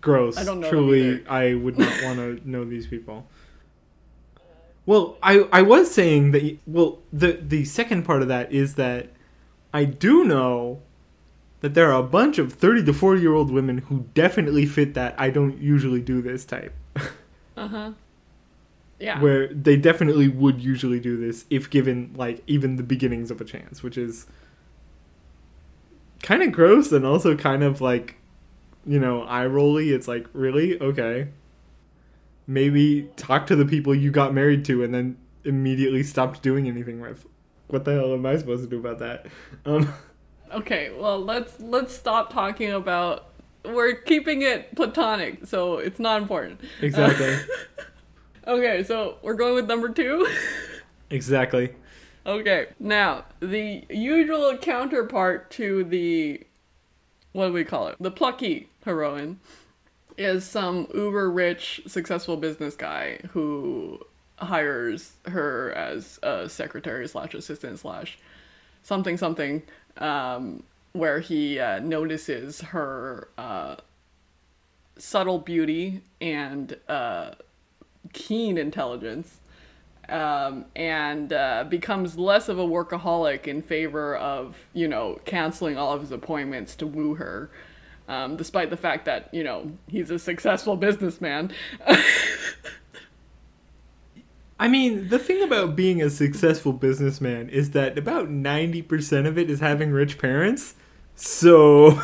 gross. 0.00 0.38
I 0.38 0.44
don't 0.44 0.60
know 0.60 0.70
Truly. 0.70 1.26
I 1.26 1.54
would 1.54 1.78
not 1.78 1.92
want 2.02 2.18
to 2.18 2.40
know 2.48 2.64
these 2.64 2.86
people. 2.86 3.26
Well, 4.86 5.18
I 5.22 5.40
I 5.52 5.60
was 5.60 5.90
saying 5.90 6.30
that. 6.30 6.56
Well, 6.66 7.00
the 7.12 7.32
the 7.32 7.66
second 7.66 8.04
part 8.04 8.22
of 8.22 8.28
that 8.28 8.50
is 8.50 8.76
that 8.76 9.08
I 9.74 9.84
do 9.84 10.24
know 10.24 10.80
that 11.60 11.74
there 11.74 11.92
are 11.92 12.00
a 12.00 12.06
bunch 12.06 12.38
of 12.38 12.52
thirty 12.52 12.84
to 12.84 12.92
forty 12.92 13.20
year 13.20 13.34
old 13.34 13.50
women 13.50 13.78
who 13.78 14.06
definitely 14.14 14.66
fit 14.66 14.94
that. 14.94 15.14
I 15.18 15.30
don't 15.30 15.58
usually 15.58 16.00
do 16.00 16.22
this 16.22 16.44
type. 16.44 16.74
Uh-huh. 17.56 17.92
Yeah. 18.98 19.20
Where 19.20 19.48
they 19.48 19.76
definitely 19.76 20.28
would 20.28 20.60
usually 20.60 21.00
do 21.00 21.16
this 21.16 21.44
if 21.50 21.70
given 21.70 22.12
like 22.16 22.42
even 22.46 22.76
the 22.76 22.82
beginnings 22.82 23.30
of 23.30 23.40
a 23.40 23.44
chance, 23.44 23.82
which 23.82 23.96
is 23.96 24.26
kind 26.22 26.42
of 26.42 26.52
gross 26.52 26.92
and 26.92 27.06
also 27.06 27.36
kind 27.36 27.62
of 27.62 27.80
like 27.80 28.16
you 28.86 28.98
know 28.98 29.22
eye 29.22 29.46
rolly. 29.46 29.92
It's 29.92 30.08
like 30.08 30.26
really 30.32 30.80
okay. 30.80 31.28
Maybe 32.46 33.08
talk 33.16 33.46
to 33.46 33.56
the 33.56 33.64
people 33.64 33.94
you 33.94 34.10
got 34.10 34.34
married 34.34 34.64
to 34.66 34.82
and 34.82 34.92
then 34.92 35.16
immediately 35.44 36.02
stopped 36.02 36.42
doing 36.42 36.66
anything 36.68 37.00
with. 37.00 37.26
What 37.68 37.84
the 37.84 37.92
hell 37.92 38.12
am 38.12 38.26
I 38.26 38.36
supposed 38.36 38.64
to 38.64 38.68
do 38.68 38.78
about 38.78 38.98
that? 38.98 39.26
Um, 39.64 39.92
Okay, 40.52 40.90
well, 40.98 41.20
let's 41.20 41.60
let's 41.60 41.94
stop 41.94 42.32
talking 42.32 42.72
about 42.72 43.26
we're 43.64 43.94
keeping 43.94 44.42
it 44.42 44.74
platonic, 44.74 45.46
so 45.46 45.78
it's 45.78 45.98
not 45.98 46.20
important. 46.22 46.60
exactly, 46.80 47.36
Okay, 48.46 48.82
so 48.82 49.18
we're 49.22 49.34
going 49.34 49.54
with 49.54 49.66
number 49.66 49.90
2. 49.90 50.26
exactly. 51.10 51.74
Okay, 52.26 52.68
now 52.78 53.24
the 53.40 53.84
usual 53.88 54.56
counterpart 54.56 55.50
to 55.52 55.84
the 55.84 56.42
what 57.32 57.46
do 57.46 57.52
we 57.52 57.64
call 57.64 57.88
it? 57.88 57.96
The 58.00 58.10
plucky 58.10 58.68
heroine 58.84 59.38
is 60.18 60.44
some 60.44 60.88
uber 60.92 61.30
rich, 61.30 61.82
successful 61.86 62.36
business 62.36 62.74
guy 62.74 63.20
who 63.30 64.00
hires 64.36 65.12
her 65.26 65.72
as 65.72 66.18
a 66.22 66.48
secretary 66.48 67.06
slash 67.06 67.34
assistant 67.34 67.78
slash 67.78 68.18
something 68.82 69.16
something, 69.16 69.62
um, 69.98 70.62
where 70.92 71.20
he 71.20 71.58
uh, 71.58 71.78
notices 71.80 72.60
her 72.60 73.28
uh, 73.38 73.76
subtle 74.98 75.38
beauty 75.38 76.02
and 76.20 76.76
uh, 76.88 77.32
keen 78.12 78.58
intelligence 78.58 79.38
um, 80.08 80.64
and 80.74 81.32
uh, 81.32 81.64
becomes 81.68 82.18
less 82.18 82.48
of 82.48 82.58
a 82.58 82.64
workaholic 82.64 83.46
in 83.46 83.62
favor 83.62 84.16
of 84.16 84.56
you 84.72 84.88
know 84.88 85.20
canceling 85.24 85.76
all 85.78 85.92
of 85.92 86.00
his 86.00 86.10
appointments 86.10 86.74
to 86.74 86.86
woo 86.86 87.14
her 87.14 87.50
um, 88.08 88.36
despite 88.36 88.70
the 88.70 88.76
fact 88.76 89.04
that 89.04 89.32
you 89.32 89.44
know 89.44 89.70
he's 89.86 90.10
a 90.10 90.18
successful 90.18 90.76
businessman 90.76 91.52
I 94.60 94.68
mean, 94.68 95.08
the 95.08 95.18
thing 95.18 95.42
about 95.42 95.74
being 95.74 96.02
a 96.02 96.10
successful 96.10 96.74
businessman 96.74 97.48
is 97.48 97.70
that 97.70 97.96
about 97.96 98.28
90% 98.28 99.26
of 99.26 99.38
it 99.38 99.48
is 99.48 99.60
having 99.60 99.90
rich 99.90 100.18
parents. 100.18 100.74
So, 101.14 101.98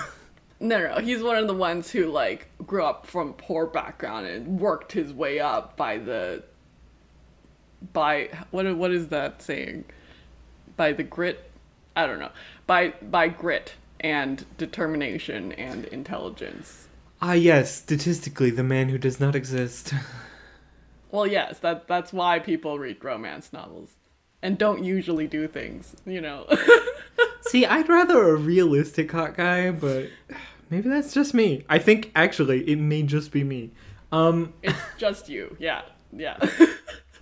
no 0.59 0.81
no. 0.89 0.99
He's 0.99 1.23
one 1.23 1.37
of 1.37 1.49
the 1.49 1.55
ones 1.55 1.91
who 1.91 2.07
like 2.07 2.49
grew 2.67 2.83
up 2.83 3.07
from 3.07 3.35
poor 3.35 3.67
background 3.67 4.27
and 4.27 4.59
worked 4.59 4.93
his 4.93 5.13
way 5.13 5.39
up 5.39 5.77
by 5.77 5.99
the 5.99 6.45
by 7.93 8.31
what 8.53 8.75
what 8.75 8.91
is 8.91 9.09
that 9.09 9.43
saying? 9.43 9.85
By 10.79 10.93
the 10.93 11.03
grit? 11.03 11.51
I 11.95 12.07
don't 12.07 12.19
know. 12.19 12.33
By 12.67 12.95
by 13.03 13.29
grit 13.29 13.75
and 14.01 14.47
determination 14.57 15.53
and 15.53 15.85
intelligence. 15.87 16.89
Ah, 17.21 17.35
yes, 17.35 17.75
statistically, 17.75 18.51
the 18.51 18.63
man 18.63 18.89
who 18.89 18.97
does 18.97 19.21
not 19.21 19.35
exist. 19.35 19.93
Well, 21.17 21.27
yes, 21.27 21.61
that 21.61 21.89
that's 21.89 22.13
why 22.13 22.41
people 22.41 22.79
read 22.79 23.03
romance 23.03 23.51
novels 23.51 23.97
and 24.43 24.59
don't 24.59 24.85
usually 24.85 25.27
do 25.27 25.49
things, 25.49 25.97
you 26.05 26.21
know. 26.21 26.47
See, 27.41 27.65
I'd 27.65 27.89
rather 27.89 28.29
a 28.29 28.37
realistic 28.37 29.13
hot 29.13 29.35
guy, 29.35 29.71
but 29.71 30.11
maybe 30.69 30.91
that's 30.91 31.15
just 31.15 31.33
me. 31.33 31.65
I 31.71 31.79
think 31.79 32.13
actually 32.15 32.69
it 32.69 32.77
may 32.77 33.03
just 33.03 33.33
be 33.33 33.45
me. 33.45 33.71
Um, 34.13 34.53
it's 34.63 34.79
just 34.99 35.31
you. 35.31 35.57
Yeah. 35.59 35.85
Yeah. 36.13 36.37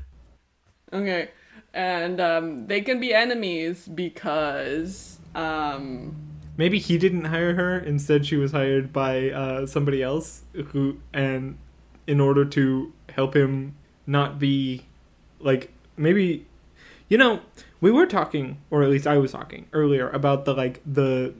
okay. 0.93 1.31
And 1.73 2.21
um, 2.21 2.67
they 2.67 2.81
can 2.81 2.99
be 2.99 3.15
enemies 3.15 3.87
because 3.87 5.21
um, 5.37 6.17
maybe 6.57 6.81
he 6.81 6.99
didn't 6.99 7.27
hire 7.27 7.55
her. 7.55 7.79
Instead, 7.79 8.27
she 8.27 8.35
was 8.35 8.51
hired 8.51 8.93
by 8.93 9.31
uh, 9.31 9.67
somebody 9.67 10.03
else 10.03 10.43
who, 10.73 10.99
and 11.13 11.59
in 12.09 12.21
order 12.21 12.45
to 12.45 12.93
help 13.09 13.37
him 13.37 13.77
not 14.07 14.39
be 14.39 14.87
like 15.41 15.73
maybe, 15.97 16.47
you 17.09 17.19
know, 17.19 17.41
we 17.81 17.91
were 17.91 18.07
talking, 18.07 18.59
or 18.71 18.83
at 18.83 18.91
least 18.91 19.07
I 19.07 19.19
was 19.19 19.33
talking 19.33 19.67
earlier 19.73 20.09
about 20.11 20.45
the 20.45 20.55
like 20.55 20.81
the 20.87 21.35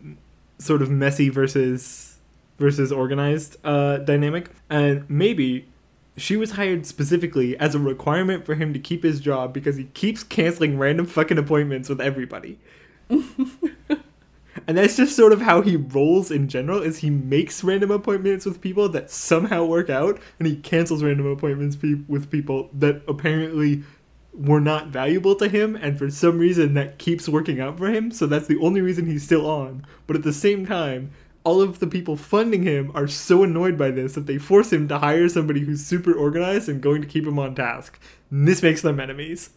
sort 0.59 0.83
of 0.83 0.91
messy 0.91 1.29
versus 1.29 2.19
versus 2.59 2.93
organized 2.93 3.57
uh, 3.65 3.99
dynamic, 3.99 4.51
and 4.71 5.09
maybe 5.09 5.67
she 6.17 6.37
was 6.37 6.53
hired 6.53 6.87
specifically 6.87 7.59
as 7.59 7.75
a 7.75 7.79
requirement 7.79 8.47
for 8.47 8.55
him 8.55 8.73
to 8.73 8.79
keep 8.79 9.03
his 9.03 9.21
job 9.21 9.53
because 9.53 9.77
he 9.77 9.85
keeps 9.95 10.23
canceling 10.23 10.79
random 10.79 11.07
fucking 11.07 11.39
appointments 11.39 11.89
with 11.89 12.01
everybody. 12.01 12.59
and 14.67 14.79
that's 14.79 14.97
just 14.97 15.17
sort 15.17 15.33
of 15.33 15.41
how 15.41 15.61
he 15.61 15.77
rolls 15.77 16.31
in 16.31 16.49
general 16.49 16.83
is 16.83 16.99
he 16.99 17.11
makes 17.11 17.65
random 17.65 17.91
appointments 17.91 18.45
with 18.47 18.61
people 18.61 18.89
that 18.89 19.11
somehow 19.11 19.65
work 19.65 19.91
out 19.91 20.19
and 20.39 20.49
he 20.49 20.57
cancels 20.57 21.03
random 21.03 21.27
appointments 21.27 21.77
pe- 21.77 22.03
with 22.09 22.31
people 22.31 22.71
that 22.73 23.03
apparently 23.09 23.83
were 24.33 24.61
not 24.61 24.89
valuable 24.89 25.37
to 25.37 25.49
him 25.49 25.77
and 25.77 25.99
for 25.99 26.11
some 26.11 26.39
reason 26.39 26.75
that 26.75 26.99
keeps 26.99 27.29
working 27.29 27.61
out 27.61 27.79
for 27.79 27.89
him 27.89 28.11
so 28.11 28.27
that's 28.27 28.49
the 28.49 28.59
only 28.59 28.81
reason 28.81 29.07
he's 29.07 29.23
still 29.23 29.49
on 29.49 29.87
but 30.07 30.17
at 30.17 30.23
the 30.23 30.33
same 30.33 30.67
time 30.67 31.11
all 31.45 31.61
of 31.61 31.79
the 31.79 31.87
people 31.87 32.17
funding 32.17 32.63
him 32.63 32.91
are 32.95 33.07
so 33.07 33.43
annoyed 33.43 33.77
by 33.77 33.91
this 33.91 34.15
that 34.15 34.27
they 34.27 34.39
force 34.39 34.73
him 34.73 34.89
to 34.89 34.99
hire 34.99 35.29
somebody 35.29 35.61
who's 35.61 35.85
super 35.85 36.13
organized 36.13 36.69
and 36.69 36.81
going 36.81 37.03
to 37.03 37.07
keep 37.07 37.27
him 37.27 37.39
on 37.39 37.55
task. 37.55 38.01
And 38.31 38.49
this 38.49 38.63
makes 38.63 38.81
them 38.81 38.99
enemies. 38.99 39.51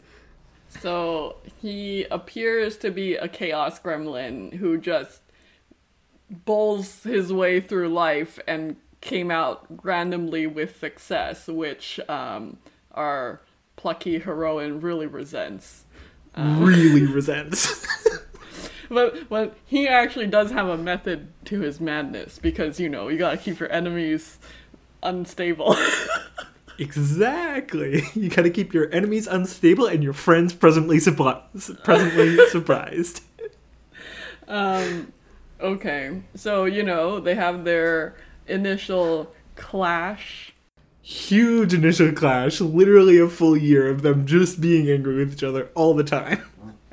So 0.81 1.37
he 1.61 2.05
appears 2.05 2.77
to 2.77 2.91
be 2.91 3.15
a 3.15 3.27
chaos 3.27 3.79
gremlin 3.79 4.53
who 4.53 4.77
just 4.77 5.21
bowls 6.29 7.03
his 7.03 7.31
way 7.31 7.59
through 7.59 7.89
life 7.89 8.39
and 8.47 8.75
came 9.01 9.31
out 9.31 9.65
randomly 9.83 10.47
with 10.47 10.79
success, 10.79 11.47
which 11.47 11.99
um, 12.09 12.57
our 12.91 13.41
plucky 13.75 14.19
heroine 14.19 14.81
really 14.81 15.07
resents. 15.07 15.85
really 16.35 17.05
resents. 17.13 17.85
But 18.89 19.27
but 19.29 19.57
he 19.65 19.87
actually 19.87 20.27
does 20.27 20.51
have 20.51 20.67
a 20.67 20.77
method 20.77 21.27
to 21.45 21.59
his 21.59 21.81
madness 21.81 22.39
because 22.39 22.79
you 22.79 22.89
know 22.89 23.09
you 23.09 23.17
gotta 23.17 23.37
keep 23.37 23.59
your 23.59 23.71
enemies 23.71 24.39
unstable. 25.03 25.75
exactly. 26.79 28.03
You 28.15 28.29
gotta 28.29 28.49
keep 28.49 28.73
your 28.73 28.91
enemies 28.93 29.27
unstable 29.27 29.85
and 29.87 30.03
your 30.03 30.13
friends 30.13 30.53
presently 30.53 30.99
surprised. 30.99 31.83
Presently 31.83 32.47
surprised. 32.49 33.23
um, 34.47 35.11
okay, 35.59 36.21
so 36.35 36.65
you 36.65 36.83
know 36.83 37.19
they 37.19 37.35
have 37.35 37.63
their 37.63 38.15
initial 38.47 39.33
clash. 39.55 40.53
Huge 41.01 41.73
initial 41.73 42.11
clash, 42.11 42.59
literally 42.59 43.17
a 43.17 43.29
full 43.29 43.55
year 43.55 43.87
of 43.89 44.01
them 44.01 44.25
just 44.25 44.59
being 44.59 44.89
angry 44.89 45.15
with 45.15 45.33
each 45.33 45.43
other 45.43 45.69
all 45.73 45.93
the 45.93 46.03
time. 46.03 46.43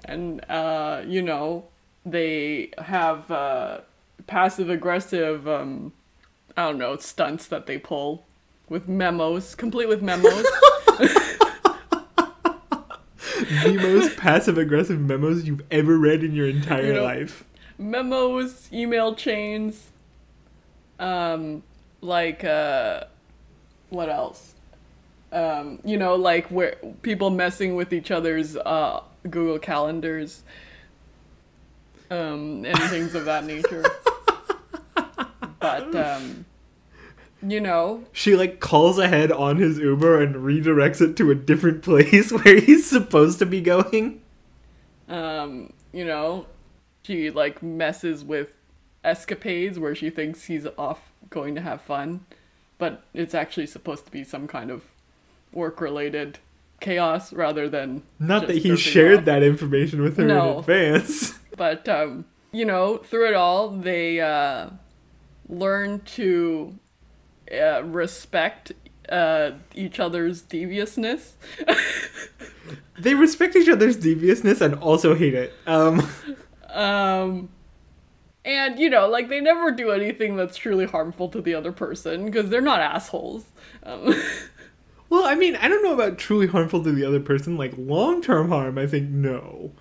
and 0.05 0.45
uh, 0.51 1.03
you 1.07 1.23
know 1.23 1.65
they 2.07 2.71
have 2.79 3.31
uh, 3.31 3.81
passive 4.27 4.71
aggressive 4.71 5.49
um, 5.49 5.93
I 6.57 6.65
don't 6.67 6.79
know 6.79 6.97
stunts 6.99 7.47
that 7.49 7.67
they 7.67 7.79
pull 7.79 8.25
with 8.69 8.89
memos, 8.89 9.55
complete 9.55 9.89
with 9.89 10.03
memos. 10.03 10.25
the 13.65 13.79
most 13.81 14.17
passive 14.17 14.59
aggressive 14.59 15.01
memos 15.01 15.45
you've 15.47 15.63
ever 15.71 15.97
read 15.99 16.23
in 16.25 16.35
your 16.35 16.49
entire 16.49 16.87
You 16.87 16.93
know- 16.95 17.05
life. 17.05 17.45
memos, 17.79 18.69
email 18.73 19.15
chains, 19.15 19.91
um, 20.99 21.63
like 22.01 22.45
uh, 22.45 23.05
what 23.91 24.09
else? 24.09 24.55
Um, 25.33 25.81
you 25.85 25.97
know, 25.99 26.15
like 26.15 26.47
where 26.49 26.77
people 27.03 27.31
messing 27.31 27.75
with 27.75 27.93
each 27.93 28.11
other's 28.13 28.57
uh, 28.57 29.01
Google 29.29 29.59
calendars, 29.59 30.45
um, 32.11 32.65
and 32.65 32.79
things 32.91 33.15
of 33.15 33.25
that 33.27 33.45
nature. 33.45 33.85
But 35.61 35.95
um, 35.97 36.45
you 37.47 37.61
know, 37.61 38.05
She 38.13 38.35
like 38.37 38.61
calls 38.61 38.99
ahead 38.99 39.31
on 39.33 39.57
his 39.57 39.79
Uber 39.79 40.23
and 40.23 40.35
redirects 40.37 41.01
it 41.01 41.17
to 41.17 41.31
a 41.31 41.35
different 41.35 41.83
place 41.83 42.31
where 42.45 42.61
he's 42.61 42.89
supposed 42.89 43.39
to 43.41 43.47
be 43.47 43.61
going. 43.61 44.23
um, 45.09 45.73
you 45.93 46.05
know, 46.05 46.47
she 47.03 47.31
like 47.31 47.63
messes 47.63 48.25
with 48.25 48.51
escapades 49.05 49.79
where 49.79 49.95
she 49.95 50.11
thinks 50.11 50.45
he's 50.45 50.67
off 50.79 51.13
going 51.31 51.55
to 51.55 51.61
have 51.61 51.81
fun, 51.83 52.25
but 52.79 53.03
it's 53.13 53.35
actually 53.35 53.67
supposed 53.67 54.07
to 54.07 54.11
be 54.11 54.25
some 54.25 54.47
kind 54.47 54.71
of 54.71 54.83
work-related 55.53 56.39
chaos 56.81 57.33
rather 57.33 57.69
than 57.69 58.03
Not 58.19 58.47
that 58.49 58.59
he 58.59 58.77
shared 58.77 59.21
off. 59.21 59.25
that 59.27 59.43
information 59.43 60.03
with 60.03 60.17
her 60.17 60.25
No. 60.25 60.53
in 60.55 60.59
advance. 60.61 61.39
But 61.57 61.89
um, 61.89 62.25
you 62.51 62.65
know, 62.65 62.97
through 62.97 63.29
it 63.29 63.35
all, 63.35 63.69
they 63.71 64.21
uh, 64.21 64.71
learn 65.49 66.01
to 66.17 66.77
uh, 67.53 67.83
respect 67.85 68.73
uh, 69.09 69.53
each 69.75 70.01
other's 70.01 70.43
deviousness. 70.43 71.37
They 72.99 73.15
respect 73.15 73.57
each 73.57 73.69
other's 73.69 73.97
deviousness 73.97 74.61
and 74.61 74.77
also 74.77 75.15
hate 75.15 75.35
it. 75.35 75.53
Um, 75.67 76.09
Um, 76.75 77.51
and 78.45 78.79
you 78.79 78.91
know, 78.91 79.09
like 79.09 79.29
they 79.29 79.41
never 79.41 79.71
do 79.71 79.91
anything 79.91 80.37
that's 80.37 80.57
truly 80.57 80.87
harmful 80.87 81.29
to 81.31 81.41
the 81.41 81.55
other 81.55 81.73
person 81.73 82.27
because 82.27 82.51
they're 82.51 82.61
not 82.61 82.81
assholes. 82.81 83.45
Um, 83.85 84.15
well, 85.09 85.25
I 85.25 85.35
mean, 85.35 85.57
I 85.57 85.69
don't 85.69 85.83
know 85.83 85.95
about 85.95 86.19
truly 86.19 86.47
harmful 86.47 86.83
to 86.85 86.93
the 86.93 87.05
other 87.05 87.21
person. 87.21 87.57
Like 87.57 87.73
long 87.77 88.23
term 88.23 88.49
harm, 88.49 88.77
I 88.77 88.87
think 88.87 89.09
no. 89.09 89.73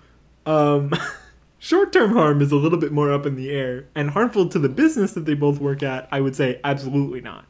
Um, 0.46 0.92
short 1.58 1.92
term 1.92 2.12
harm 2.12 2.40
is 2.40 2.52
a 2.52 2.56
little 2.56 2.78
bit 2.78 2.92
more 2.92 3.12
up 3.12 3.26
in 3.26 3.34
the 3.34 3.50
air, 3.50 3.86
and 3.94 4.10
harmful 4.10 4.48
to 4.48 4.58
the 4.58 4.68
business 4.68 5.12
that 5.12 5.24
they 5.24 5.34
both 5.34 5.60
work 5.60 5.82
at, 5.82 6.08
I 6.12 6.20
would 6.20 6.36
say 6.36 6.60
absolutely 6.62 7.20
not. 7.20 7.44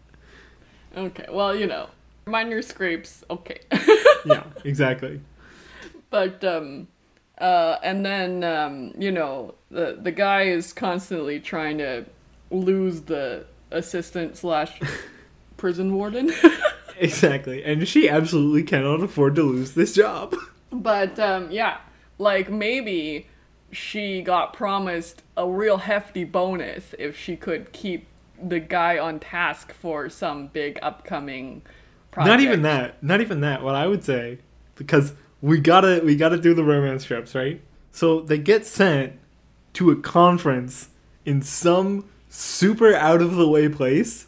Okay, 0.97 1.27
well, 1.31 1.55
you 1.55 1.67
know, 1.67 1.89
minor 2.27 2.63
scrapes, 2.63 3.25
okay. 3.31 3.61
Yeah, 4.27 4.45
exactly. 4.65 5.21
but 6.09 6.43
um, 6.45 6.89
uh, 7.39 7.77
and 7.83 8.07
then 8.07 8.43
um, 8.43 8.95
you 8.99 9.13
know, 9.13 9.55
the 9.71 9.99
the 10.01 10.13
guy 10.13 10.45
is 10.45 10.73
constantly 10.73 11.41
trying 11.41 11.77
to 11.79 12.07
lose 12.51 13.03
the 13.03 13.45
assistant 13.71 14.37
slash 14.39 14.81
prison 15.59 15.95
warden. 15.95 16.33
Exactly. 16.99 17.65
And 17.65 17.87
she 17.89 18.09
absolutely 18.09 18.63
cannot 18.63 19.03
afford 19.03 19.35
to 19.35 19.43
lose 19.43 19.75
this 19.75 19.95
job. 19.95 20.35
But 20.71 21.19
um, 21.19 21.51
yeah, 21.51 21.79
like 22.19 22.51
maybe 22.51 23.27
she 23.71 24.23
got 24.23 24.53
promised 24.53 25.23
a 25.37 25.49
real 25.49 25.79
hefty 25.79 26.25
bonus 26.25 26.95
if 26.99 27.19
she 27.19 27.37
could 27.37 27.73
keep 27.73 28.07
the 28.49 28.61
guy 28.61 28.99
on 28.99 29.21
task 29.21 29.73
for 29.73 30.09
some 30.09 30.49
big 30.49 30.79
upcoming 30.83 31.63
project. 32.11 32.29
Not 32.29 32.41
even 32.41 32.63
that. 32.63 33.03
Not 33.03 33.21
even 33.21 33.41
that. 33.41 33.63
What 33.63 33.75
I 33.75 33.87
would 33.87 34.05
say, 34.05 34.39
because 34.77 35.13
we 35.41 35.61
gotta 35.61 36.01
we 36.05 36.17
gotta 36.17 36.39
do 36.39 36.55
the 36.55 36.65
romance 36.65 37.05
strips, 37.05 37.35
right? 37.35 37.61
So 37.91 38.21
they 38.21 38.39
get 38.39 38.67
sent 38.67 39.19
to 39.75 39.91
a 39.91 39.97
conference 39.97 40.89
in 41.25 41.43
some 41.43 42.09
super 42.29 42.95
out 42.95 43.23
of 43.23 43.37
the 43.37 43.49
way 43.49 43.69
place 43.69 44.27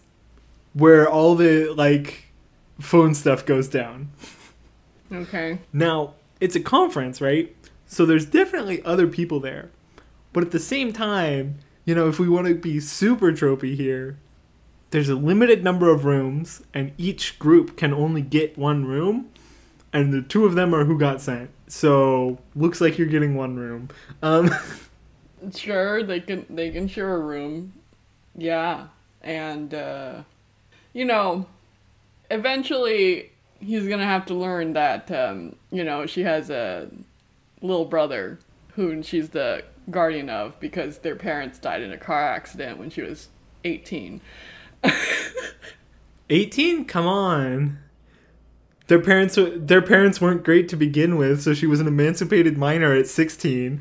where 0.72 1.08
all 1.08 1.34
the 1.34 1.72
like 1.74 2.26
phone 2.78 3.14
stuff 3.14 3.44
goes 3.46 3.68
down. 3.68 4.10
Okay. 5.10 5.58
Now, 5.72 6.14
it's 6.40 6.56
a 6.56 6.60
conference, 6.60 7.20
right? 7.20 7.54
So 7.86 8.04
there's 8.04 8.26
definitely 8.26 8.82
other 8.82 9.06
people 9.06 9.40
there. 9.40 9.70
But 10.32 10.44
at 10.44 10.50
the 10.50 10.58
same 10.58 10.92
time, 10.92 11.58
you 11.86 11.94
know, 11.94 12.08
if 12.08 12.18
we 12.18 12.28
want 12.28 12.46
to 12.48 12.54
be 12.54 12.78
super 12.80 13.32
tropey 13.32 13.74
here, 13.74 14.18
there's 14.90 15.08
a 15.08 15.14
limited 15.14 15.64
number 15.64 15.90
of 15.90 16.04
rooms, 16.04 16.62
and 16.74 16.92
each 16.98 17.38
group 17.38 17.78
can 17.78 17.94
only 17.94 18.20
get 18.20 18.58
one 18.58 18.84
room, 18.84 19.30
and 19.92 20.12
the 20.12 20.20
two 20.20 20.44
of 20.44 20.54
them 20.54 20.74
are 20.74 20.84
who 20.84 20.98
got 20.98 21.22
sent. 21.22 21.48
So 21.68 22.38
looks 22.54 22.82
like 22.82 22.98
you're 22.98 23.08
getting 23.08 23.34
one 23.34 23.56
room. 23.56 23.88
Um, 24.22 24.50
Sure, 25.54 26.02
they 26.02 26.20
can 26.20 26.46
they 26.48 26.70
can 26.70 26.88
share 26.88 27.14
a 27.14 27.18
room. 27.20 27.72
Yeah. 28.34 28.88
And 29.22 29.74
uh 29.74 30.22
you 30.92 31.04
know, 31.04 31.46
eventually 32.30 33.30
he's 33.60 33.86
to 33.86 33.98
have 33.98 34.26
to 34.26 34.34
learn 34.34 34.72
that 34.74 35.10
um, 35.10 35.56
you 35.70 35.84
know, 35.84 36.06
she 36.06 36.22
has 36.22 36.50
a 36.50 36.88
little 37.60 37.84
brother 37.84 38.38
who 38.74 39.02
she's 39.02 39.30
the 39.30 39.64
guardian 39.90 40.28
of 40.28 40.58
because 40.60 40.98
their 40.98 41.16
parents 41.16 41.58
died 41.58 41.82
in 41.82 41.92
a 41.92 41.98
car 41.98 42.22
accident 42.22 42.78
when 42.78 42.90
she 42.90 43.02
was 43.02 43.28
18. 43.64 44.20
18? 46.30 46.84
Come 46.84 47.06
on. 47.06 47.78
Their 48.88 49.00
parents 49.00 49.36
their 49.56 49.82
parents 49.82 50.20
weren't 50.20 50.44
great 50.44 50.68
to 50.68 50.76
begin 50.76 51.16
with, 51.16 51.42
so 51.42 51.54
she 51.54 51.66
was 51.66 51.80
an 51.80 51.88
emancipated 51.88 52.56
minor 52.56 52.94
at 52.94 53.08
16. 53.08 53.80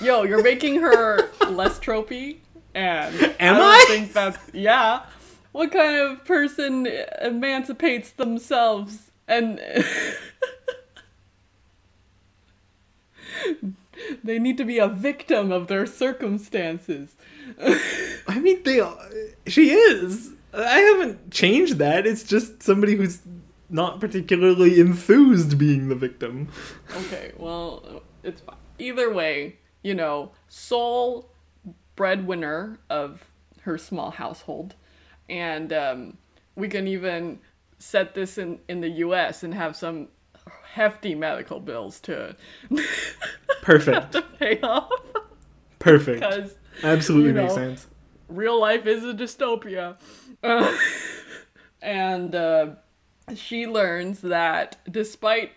Yo, 0.00 0.22
you're 0.22 0.42
making 0.42 0.80
her 0.80 1.28
less 1.50 1.78
tropey 1.78 2.38
and 2.74 3.14
Am 3.38 3.56
I? 3.56 3.60
I? 3.60 3.84
Think 3.88 4.12
that's 4.14 4.38
yeah. 4.54 5.02
What 5.52 5.72
kind 5.72 5.96
of 5.96 6.24
person 6.24 6.86
emancipates 7.20 8.10
themselves 8.12 9.10
and 9.26 9.60
they 14.22 14.38
need 14.38 14.56
to 14.58 14.64
be 14.64 14.78
a 14.78 14.88
victim 14.88 15.52
of 15.52 15.68
their 15.68 15.86
circumstances. 15.86 17.16
I 18.28 18.38
mean, 18.40 18.62
they. 18.62 18.82
She 19.46 19.70
is. 19.70 20.30
I 20.52 20.78
haven't 20.78 21.30
changed 21.30 21.78
that. 21.78 22.06
It's 22.06 22.24
just 22.24 22.62
somebody 22.62 22.94
who's 22.94 23.20
not 23.70 24.00
particularly 24.00 24.80
enthused 24.80 25.58
being 25.58 25.88
the 25.88 25.94
victim. 25.94 26.48
Okay, 26.96 27.32
well, 27.36 28.02
it's 28.22 28.40
fine. 28.40 28.56
Either 28.78 29.12
way, 29.12 29.56
you 29.82 29.94
know, 29.94 30.32
sole 30.48 31.30
breadwinner 31.96 32.78
of 32.88 33.24
her 33.62 33.76
small 33.76 34.10
household, 34.10 34.74
and 35.28 35.72
um, 35.72 36.16
we 36.56 36.68
can 36.68 36.86
even 36.86 37.40
set 37.78 38.14
this 38.14 38.38
in 38.38 38.58
in 38.68 38.80
the 38.80 38.88
U.S. 38.88 39.42
and 39.42 39.52
have 39.54 39.76
some 39.76 40.08
hefty 40.72 41.14
medical 41.14 41.60
bills 41.60 42.00
to 42.00 42.36
Perfect. 43.68 44.12
to 44.12 44.22
pay 44.22 44.60
off 44.62 44.90
Perfect. 45.78 46.20
because 46.20 46.54
Absolutely 46.82 47.28
you 47.28 47.34
makes 47.34 47.54
know, 47.54 47.68
sense. 47.68 47.86
real 48.28 48.58
life 48.60 48.86
is 48.86 49.04
a 49.04 49.12
dystopia. 49.12 49.96
Uh, 50.42 50.74
and 51.82 52.34
uh, 52.34 52.66
she 53.34 53.66
learns 53.66 54.20
that 54.22 54.76
despite 54.90 55.52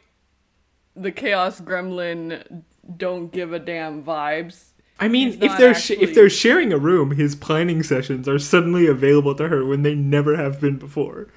the 0.96 1.12
Chaos 1.12 1.62
Gremlin 1.62 2.64
don't 2.98 3.32
give 3.32 3.54
a 3.54 3.60
damn 3.60 4.04
vibes, 4.04 4.72
I 5.00 5.08
mean, 5.08 5.42
if 5.42 5.58
they're 5.58 5.74
sh- 5.74 5.92
if 5.92 6.14
they're 6.14 6.30
sharing 6.30 6.72
a 6.74 6.78
room, 6.78 7.12
his 7.12 7.34
planning 7.36 7.82
sessions 7.82 8.28
are 8.28 8.38
suddenly 8.38 8.86
available 8.88 9.34
to 9.36 9.48
her 9.48 9.66
when 9.66 9.82
they 9.82 9.96
never 9.96 10.36
have 10.36 10.60
been 10.62 10.78
before. 10.78 11.28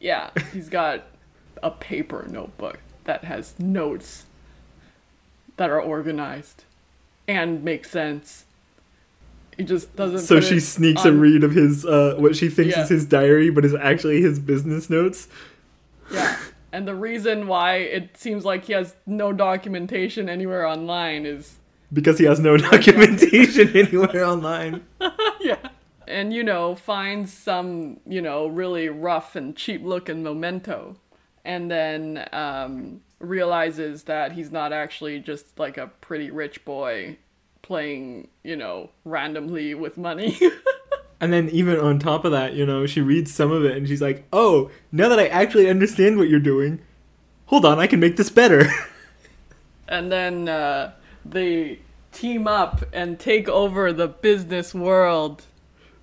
Yeah, 0.00 0.30
he's 0.52 0.68
got 0.70 1.02
a 1.62 1.70
paper 1.70 2.26
notebook 2.30 2.78
that 3.04 3.24
has 3.24 3.58
notes 3.58 4.24
that 5.62 5.70
are 5.70 5.80
organized 5.80 6.64
and 7.28 7.62
make 7.62 7.84
sense. 7.84 8.46
He 9.56 9.62
just 9.62 9.94
doesn't. 9.94 10.18
So 10.18 10.40
she 10.40 10.58
sneaks 10.58 11.04
a 11.04 11.12
read 11.12 11.44
of 11.44 11.52
his 11.52 11.86
uh, 11.86 12.16
what 12.18 12.34
she 12.34 12.48
thinks 12.48 12.74
Yeah. 12.76 12.82
is 12.82 12.88
his 12.88 13.04
diary, 13.06 13.48
but 13.48 13.64
is 13.64 13.74
actually 13.76 14.20
his 14.20 14.40
business 14.40 14.90
notes. 14.90 15.28
Yeah, 16.12 16.36
and 16.72 16.88
the 16.88 16.96
reason 16.96 17.46
why 17.46 17.76
it 17.76 18.16
seems 18.16 18.44
like 18.44 18.64
he 18.64 18.72
has 18.72 18.96
no 19.06 19.32
documentation 19.32 20.28
anywhere 20.28 20.66
online 20.66 21.26
is 21.26 21.58
Because 21.92 22.18
he 22.18 22.24
has 22.24 22.40
no 22.40 22.56
documentation 22.72 23.68
anywhere 23.76 24.24
online. 24.24 24.82
yeah. 25.40 25.68
And 26.08 26.32
you 26.32 26.42
know, 26.42 26.74
finds 26.74 27.32
some, 27.32 28.00
you 28.04 28.20
know, 28.20 28.48
really 28.48 28.88
rough 28.88 29.36
and 29.36 29.54
cheap 29.54 29.84
looking 29.84 30.24
memento. 30.24 30.96
And 31.44 31.70
then 31.70 32.28
um, 32.32 33.00
realizes 33.22 34.04
that 34.04 34.32
he's 34.32 34.50
not 34.50 34.72
actually 34.72 35.20
just 35.20 35.58
like 35.58 35.78
a 35.78 35.86
pretty 35.86 36.30
rich 36.30 36.64
boy 36.64 37.16
playing, 37.62 38.28
you 38.42 38.56
know, 38.56 38.90
randomly 39.04 39.74
with 39.74 39.96
money. 39.96 40.38
And 41.22 41.32
then 41.32 41.48
even 41.50 41.78
on 41.78 42.00
top 42.00 42.24
of 42.24 42.32
that, 42.32 42.54
you 42.54 42.66
know, 42.66 42.84
she 42.84 43.00
reads 43.00 43.32
some 43.32 43.52
of 43.52 43.64
it 43.64 43.76
and 43.76 43.86
she's 43.86 44.02
like, 44.02 44.24
"Oh, 44.32 44.72
now 44.90 45.08
that 45.08 45.20
I 45.20 45.28
actually 45.28 45.70
understand 45.70 46.18
what 46.18 46.28
you're 46.28 46.40
doing, 46.40 46.80
hold 47.46 47.64
on, 47.64 47.78
I 47.78 47.86
can 47.86 48.00
make 48.00 48.16
this 48.16 48.28
better." 48.28 48.68
and 49.88 50.10
then 50.10 50.48
uh, 50.48 50.90
they 51.24 51.78
team 52.10 52.48
up 52.48 52.82
and 52.92 53.20
take 53.20 53.48
over 53.48 53.92
the 53.92 54.08
business 54.08 54.74
world. 54.74 55.44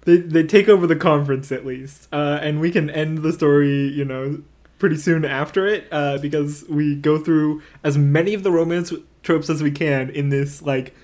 they 0.05 0.19
they 0.19 0.43
take 0.43 0.69
over 0.69 0.87
the 0.87 0.95
conference 0.95 1.51
at 1.51 1.65
least, 1.65 2.07
uh, 2.13 2.39
and 2.41 2.61
we 2.61 2.71
can 2.71 2.89
end 2.89 3.17
the 3.17 3.33
story, 3.33 3.89
you 3.89 4.05
know, 4.05 4.41
pretty 4.79 4.97
soon 4.97 5.25
after 5.25 5.67
it, 5.67 5.87
uh, 5.91 6.17
because 6.17 6.65
we 6.69 6.95
go 6.95 7.19
through 7.19 7.61
as 7.83 7.97
many 7.97 8.33
of 8.33 8.43
the 8.43 8.51
romance 8.51 8.91
tropes 9.21 9.49
as 9.49 9.61
we 9.61 9.69
can 9.69 10.09
in 10.09 10.29
this 10.29 10.61
like 10.61 10.95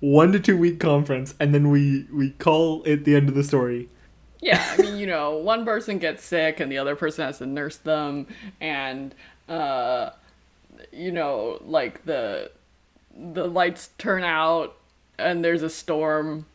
one 0.00 0.32
to 0.32 0.40
two 0.40 0.56
week 0.56 0.80
conference, 0.80 1.34
and 1.38 1.54
then 1.54 1.70
we 1.70 2.06
we 2.12 2.30
call 2.30 2.82
it 2.84 3.04
the 3.04 3.14
end 3.14 3.28
of 3.28 3.34
the 3.34 3.44
story. 3.44 3.88
Yeah, 4.40 4.64
I 4.70 4.82
mean, 4.82 4.96
you 4.98 5.06
know, 5.06 5.36
one 5.36 5.64
person 5.64 5.98
gets 5.98 6.24
sick 6.24 6.60
and 6.60 6.70
the 6.70 6.78
other 6.78 6.96
person 6.96 7.24
has 7.24 7.38
to 7.38 7.46
nurse 7.46 7.76
them, 7.76 8.26
and 8.60 9.14
uh, 9.48 10.10
you 10.92 11.12
know, 11.12 11.60
like 11.64 12.04
the 12.04 12.50
the 13.16 13.46
lights 13.46 13.90
turn 13.98 14.22
out 14.22 14.76
and 15.18 15.44
there's 15.44 15.62
a 15.62 15.70
storm, 15.70 16.46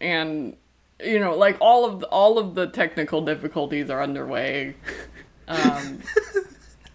and 0.00 0.56
you 1.00 1.18
know, 1.18 1.36
like 1.36 1.56
all 1.60 1.84
of 1.84 2.00
the, 2.00 2.06
all 2.06 2.38
of 2.38 2.54
the 2.54 2.66
technical 2.66 3.24
difficulties 3.24 3.90
are 3.90 4.02
underway. 4.02 4.74
Um, 5.52 6.00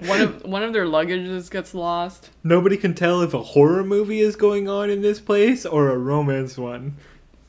one 0.07 0.21
of 0.21 0.43
one 0.43 0.63
of 0.63 0.73
their 0.73 0.85
luggages 0.85 1.49
gets 1.49 1.73
lost. 1.73 2.29
Nobody 2.43 2.77
can 2.77 2.93
tell 2.93 3.21
if 3.21 3.33
a 3.33 3.41
horror 3.41 3.83
movie 3.83 4.19
is 4.19 4.35
going 4.35 4.67
on 4.69 4.89
in 4.89 5.01
this 5.01 5.19
place 5.19 5.65
or 5.65 5.89
a 5.89 5.97
romance 5.97 6.57
one. 6.57 6.95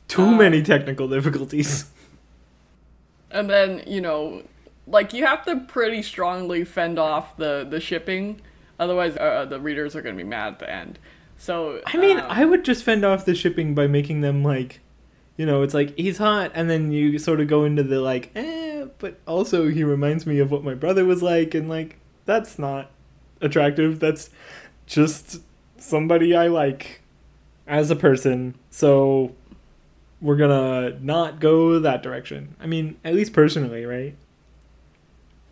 Too 0.07 0.23
Uh, 0.23 0.31
many 0.31 0.61
technical 0.63 1.07
difficulties. 1.07 1.85
And 3.31 3.47
then, 3.47 3.83
you 3.85 4.01
know, 4.01 4.41
like 4.87 5.13
you 5.13 5.23
have 5.25 5.45
to 5.45 5.57
pretty 5.57 6.01
strongly 6.01 6.63
fend 6.63 6.97
off 6.97 7.37
the 7.37 7.65
the 7.69 7.79
shipping, 7.79 8.41
otherwise 8.79 9.15
uh, 9.17 9.45
the 9.45 9.59
readers 9.59 9.95
are 9.95 10.01
going 10.01 10.17
to 10.17 10.23
be 10.23 10.27
mad 10.27 10.53
at 10.53 10.59
the 10.59 10.67
end. 10.71 10.97
So 11.37 11.79
I 11.85 11.97
mean, 11.97 12.19
um, 12.19 12.25
I 12.27 12.43
would 12.45 12.65
just 12.65 12.83
fend 12.83 13.05
off 13.05 13.25
the 13.25 13.35
shipping 13.35 13.75
by 13.75 13.85
making 13.85 14.21
them 14.21 14.43
like, 14.43 14.79
you 15.37 15.45
know, 15.45 15.61
it's 15.61 15.75
like 15.75 15.95
he's 15.95 16.17
hot, 16.17 16.51
and 16.55 16.71
then 16.71 16.91
you 16.91 17.19
sort 17.19 17.39
of 17.39 17.47
go 17.47 17.65
into 17.65 17.83
the 17.83 18.01
like, 18.01 18.31
eh, 18.35 18.68
but 18.97 19.19
also 19.27 19.69
he 19.69 19.83
reminds 19.83 20.25
me 20.25 20.39
of 20.39 20.51
what 20.51 20.63
my 20.63 20.73
brother 20.73 21.05
was 21.05 21.21
like, 21.21 21.53
and 21.53 21.69
like 21.69 21.97
that's 22.25 22.59
not 22.59 22.91
attractive. 23.41 23.99
That's 23.99 24.29
just 24.85 25.41
somebody 25.77 26.35
I 26.35 26.47
like 26.47 27.01
as 27.67 27.91
a 27.91 27.95
person. 27.95 28.55
So 28.69 29.35
we're 30.21 30.35
gonna 30.37 30.99
not 30.99 31.39
go 31.39 31.79
that 31.79 32.03
direction. 32.03 32.55
I 32.59 32.65
mean, 32.65 32.97
at 33.03 33.15
least 33.15 33.33
personally, 33.33 33.85
right? 33.85 34.15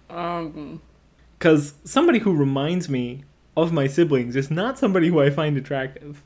um 0.10 0.82
Because 1.38 1.74
somebody 1.84 2.20
who 2.20 2.34
reminds 2.34 2.90
me 2.90 3.24
of 3.56 3.74
my 3.74 3.88
siblings 3.88 4.36
is 4.36 4.52
not 4.52 4.78
somebody 4.78 5.08
who 5.10 5.20
I 5.20 5.30
find 5.30 5.58
attractive. 5.58 6.22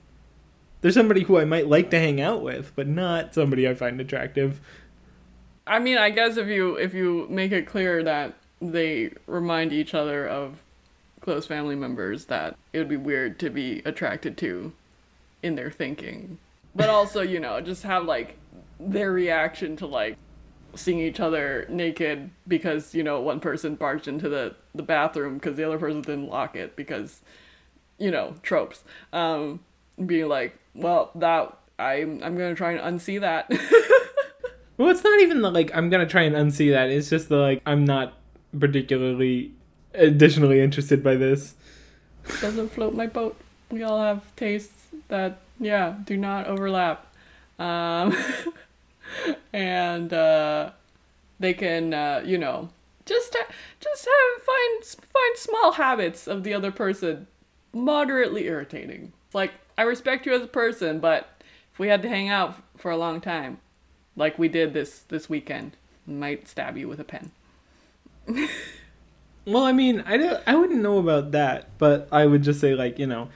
They're 0.81 0.91
somebody 0.91 1.23
who 1.23 1.37
I 1.37 1.45
might 1.45 1.67
like 1.67 1.91
to 1.91 1.99
hang 1.99 2.19
out 2.19 2.41
with, 2.41 2.71
but 2.75 2.87
not 2.87 3.33
somebody 3.35 3.69
I 3.69 3.75
find 3.75 4.01
attractive. 4.01 4.59
I 5.67 5.79
mean, 5.79 5.97
I 5.97 6.09
guess 6.09 6.37
if 6.37 6.47
you 6.47 6.75
if 6.75 6.93
you 6.93 7.27
make 7.29 7.51
it 7.51 7.67
clear 7.67 8.03
that 8.03 8.35
they 8.61 9.11
remind 9.27 9.73
each 9.73 9.93
other 9.93 10.27
of 10.27 10.61
close 11.21 11.45
family 11.45 11.75
members 11.75 12.25
that 12.25 12.57
it 12.73 12.79
would 12.79 12.89
be 12.89 12.97
weird 12.97 13.39
to 13.39 13.49
be 13.49 13.81
attracted 13.85 14.37
to 14.39 14.73
in 15.43 15.55
their 15.55 15.71
thinking. 15.71 16.37
But 16.75 16.89
also, 16.89 17.21
you 17.21 17.39
know, 17.39 17.59
just 17.61 17.83
have 17.83 18.05
like 18.05 18.37
their 18.79 19.11
reaction 19.11 19.75
to 19.77 19.87
like 19.87 20.17
seeing 20.75 20.99
each 20.99 21.19
other 21.19 21.65
naked 21.69 22.29
because, 22.47 22.95
you 22.95 23.03
know, 23.03 23.19
one 23.19 23.39
person 23.39 23.75
barged 23.75 24.07
into 24.07 24.29
the 24.29 24.55
the 24.73 24.83
bathroom 24.83 25.35
because 25.35 25.57
the 25.57 25.63
other 25.63 25.77
person 25.77 26.01
didn't 26.01 26.29
lock 26.29 26.55
it 26.55 26.75
because 26.75 27.21
you 27.97 28.09
know, 28.09 28.33
tropes. 28.41 28.83
Um 29.13 29.59
being 30.03 30.27
like, 30.27 30.57
well, 30.73 31.11
that 31.15 31.55
I'm 31.77 32.23
I'm 32.23 32.37
to 32.37 32.55
try 32.55 32.71
and 32.71 32.99
unsee 32.99 33.21
that. 33.21 33.51
Well, 34.81 34.89
it's 34.89 35.03
not 35.03 35.19
even 35.19 35.43
the 35.43 35.51
like 35.51 35.69
I'm 35.75 35.91
gonna 35.91 36.07
try 36.07 36.23
and 36.23 36.35
unsee 36.35 36.71
that. 36.71 36.89
It's 36.89 37.07
just 37.07 37.29
the 37.29 37.37
like 37.37 37.61
I'm 37.67 37.85
not 37.85 38.13
particularly 38.59 39.51
additionally 39.93 40.59
interested 40.59 41.03
by 41.03 41.13
this. 41.17 41.53
doesn't 42.41 42.69
float 42.69 42.95
my 42.95 43.05
boat. 43.05 43.37
We 43.69 43.83
all 43.83 44.01
have 44.01 44.35
tastes 44.35 44.87
that, 45.07 45.37
yeah, 45.59 45.97
do 46.03 46.17
not 46.17 46.47
overlap. 46.47 47.05
Um, 47.59 48.17
and 49.53 50.11
uh, 50.11 50.71
they 51.39 51.53
can, 51.53 51.93
uh, 51.93 52.23
you 52.25 52.39
know, 52.39 52.69
just 53.05 53.35
ha- 53.37 53.53
just 53.79 54.07
have 54.07 54.43
find 54.43 54.83
find 55.13 55.37
small 55.37 55.73
habits 55.73 56.27
of 56.27 56.43
the 56.43 56.55
other 56.55 56.71
person 56.71 57.27
moderately 57.71 58.47
irritating. 58.47 59.13
Like 59.31 59.51
I 59.77 59.83
respect 59.83 60.25
you 60.25 60.33
as 60.33 60.41
a 60.41 60.47
person, 60.47 60.99
but 60.99 61.29
if 61.71 61.77
we 61.77 61.87
had 61.87 62.01
to 62.01 62.09
hang 62.09 62.29
out 62.29 62.55
for 62.77 62.89
a 62.89 62.97
long 62.97 63.21
time, 63.21 63.59
like 64.15 64.37
we 64.37 64.47
did 64.47 64.73
this 64.73 64.99
this 65.09 65.29
weekend, 65.29 65.77
might 66.05 66.47
stab 66.47 66.77
you 66.77 66.87
with 66.87 66.99
a 66.99 67.03
pen. 67.03 67.31
Well, 69.45 69.63
I 69.63 69.71
mean, 69.71 70.03
I 70.05 70.17
don't, 70.17 70.43
I 70.45 70.55
wouldn't 70.55 70.81
know 70.81 70.99
about 70.99 71.31
that, 71.31 71.69
but 71.79 72.07
I 72.11 72.25
would 72.25 72.43
just 72.43 72.59
say 72.59 72.75
like 72.75 72.99
you 72.99 73.07
know, 73.07 73.29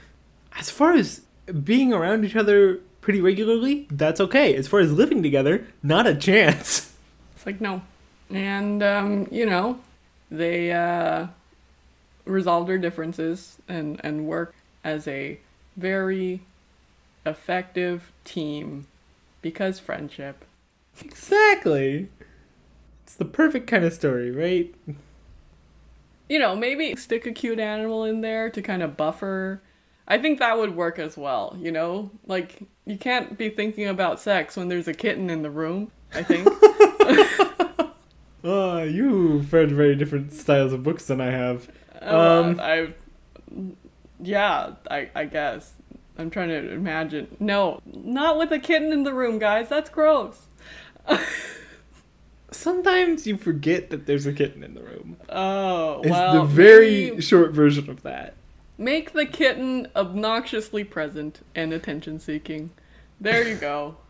as 0.56 0.70
far 0.70 0.92
as 0.92 1.22
being 1.64 1.92
around 1.92 2.24
each 2.24 2.36
other 2.36 2.80
pretty 3.00 3.20
regularly, 3.20 3.88
that's 3.90 4.20
okay. 4.20 4.54
As 4.54 4.68
far 4.68 4.80
as 4.80 4.92
living 4.92 5.22
together, 5.22 5.66
not 5.82 6.06
a 6.06 6.14
chance. 6.14 6.92
It's 7.36 7.44
like 7.44 7.60
no. 7.60 7.82
And 8.30 8.82
um, 8.82 9.28
you 9.30 9.46
know, 9.46 9.78
they 10.30 10.72
uh 10.72 11.26
resolve 12.24 12.66
their 12.66 12.78
differences 12.78 13.58
and 13.68 14.00
and 14.02 14.26
work 14.26 14.54
as 14.82 15.06
a 15.06 15.38
very 15.76 16.40
effective 17.24 18.10
team 18.24 18.86
because 19.42 19.78
friendship. 19.78 20.44
Exactly. 21.04 22.08
It's 23.04 23.14
the 23.14 23.24
perfect 23.24 23.66
kind 23.66 23.84
of 23.84 23.92
story, 23.92 24.30
right? 24.30 24.74
You 26.28 26.38
know, 26.38 26.56
maybe 26.56 26.96
stick 26.96 27.26
a 27.26 27.32
cute 27.32 27.58
animal 27.58 28.04
in 28.04 28.20
there 28.20 28.50
to 28.50 28.62
kind 28.62 28.82
of 28.82 28.96
buffer. 28.96 29.62
I 30.08 30.18
think 30.18 30.38
that 30.38 30.58
would 30.58 30.74
work 30.74 30.98
as 30.98 31.16
well, 31.16 31.56
you 31.58 31.70
know? 31.70 32.10
Like 32.26 32.62
you 32.84 32.96
can't 32.96 33.36
be 33.38 33.48
thinking 33.48 33.86
about 33.86 34.20
sex 34.20 34.56
when 34.56 34.68
there's 34.68 34.88
a 34.88 34.94
kitten 34.94 35.30
in 35.30 35.42
the 35.42 35.50
room, 35.50 35.92
I 36.14 36.22
think. 36.22 36.48
Oh, 38.48 38.84
you've 38.84 39.52
read 39.52 39.72
very 39.72 39.96
different 39.96 40.32
styles 40.32 40.72
of 40.72 40.84
books 40.84 41.06
than 41.06 41.20
I 41.20 41.32
have. 41.32 41.68
Um, 42.00 42.60
I, 42.60 42.94
yeah, 44.20 44.74
I, 44.88 45.10
I 45.16 45.24
guess. 45.24 45.74
I'm 46.16 46.30
trying 46.30 46.50
to 46.50 46.72
imagine. 46.72 47.36
No, 47.40 47.80
not 47.84 48.38
with 48.38 48.52
a 48.52 48.60
kitten 48.60 48.92
in 48.92 49.02
the 49.02 49.12
room, 49.12 49.40
guys. 49.40 49.68
That's 49.68 49.90
gross. 49.90 50.45
Sometimes 52.52 53.26
you 53.26 53.36
forget 53.36 53.90
that 53.90 54.06
there's 54.06 54.24
a 54.26 54.32
kitten 54.32 54.62
in 54.62 54.74
the 54.74 54.82
room. 54.82 55.16
Oh, 55.28 56.00
It's 56.02 56.10
well. 56.10 56.32
the 56.34 56.44
very 56.44 57.10
maybe 57.10 57.22
short 57.22 57.52
version 57.52 57.90
of 57.90 58.02
that. 58.02 58.34
make 58.78 59.12
the 59.12 59.26
kitten 59.26 59.88
obnoxiously 59.96 60.84
present 60.84 61.40
and 61.54 61.72
attention 61.72 62.18
seeking. 62.20 62.70
There 63.20 63.46
you 63.46 63.56
go. 63.56 63.96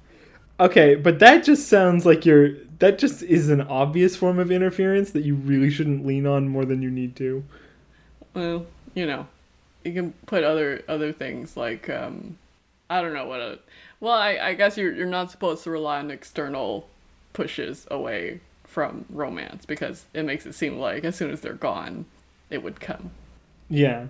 Okay, 0.59 0.95
but 0.95 1.19
that 1.19 1.45
just 1.45 1.69
sounds 1.69 2.07
like 2.07 2.25
you're. 2.25 2.55
That 2.79 2.97
just 2.99 3.23
is 3.23 3.51
an 3.51 3.61
obvious 3.61 4.17
form 4.17 4.39
of 4.39 4.51
interference 4.51 5.11
that 5.11 5.23
you 5.23 5.35
really 5.35 5.69
shouldn't 5.69 6.07
lean 6.07 6.27
on 6.27 6.49
more 6.49 6.65
than 6.65 6.81
you 6.81 6.91
need 6.91 7.15
to. 7.17 7.45
well, 8.33 8.65
you 8.95 9.05
know, 9.05 9.27
you 9.85 9.93
can 9.93 10.15
put 10.25 10.45
other 10.45 10.83
other 10.89 11.13
things 11.13 11.59
like 11.59 11.91
um, 11.91 12.39
I 12.89 13.01
don't 13.01 13.15
know 13.15 13.27
what 13.27 13.41
a. 13.41 13.59
Well, 14.01 14.15
I, 14.15 14.39
I 14.39 14.55
guess 14.55 14.77
you're 14.77 14.93
you're 14.93 15.07
not 15.07 15.31
supposed 15.31 15.65
to 15.65 15.71
rely 15.71 15.99
on 15.99 16.11
external 16.11 16.89
pushes 17.33 17.87
away 17.91 18.41
from 18.65 19.05
romance 19.11 19.65
because 19.67 20.07
it 20.15 20.25
makes 20.25 20.47
it 20.47 20.55
seem 20.55 20.79
like 20.79 21.05
as 21.05 21.17
soon 21.17 21.31
as 21.31 21.41
they're 21.41 21.55
gone, 21.55 22.07
it 22.51 22.63
would 22.63 22.81
come. 22.81 23.11
Yeah. 23.69 24.07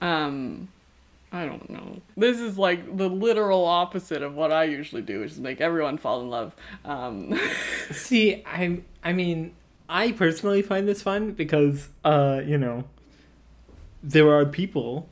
Um, 0.00 0.68
I 1.32 1.46
don't 1.46 1.68
know. 1.68 2.00
This 2.16 2.40
is 2.40 2.56
like 2.56 2.96
the 2.96 3.08
literal 3.08 3.64
opposite 3.64 4.22
of 4.22 4.34
what 4.34 4.52
I 4.52 4.64
usually 4.64 5.02
do, 5.02 5.20
which 5.20 5.32
is 5.32 5.40
make 5.40 5.60
everyone 5.60 5.98
fall 5.98 6.20
in 6.20 6.30
love. 6.30 6.54
Um, 6.84 7.38
See, 7.90 8.42
I 8.46 8.80
I 9.02 9.12
mean, 9.12 9.54
I 9.88 10.12
personally 10.12 10.62
find 10.62 10.86
this 10.86 11.02
fun 11.02 11.32
because 11.32 11.88
uh, 12.04 12.40
you 12.44 12.56
know, 12.56 12.84
there 14.02 14.30
are 14.32 14.46
people 14.46 15.08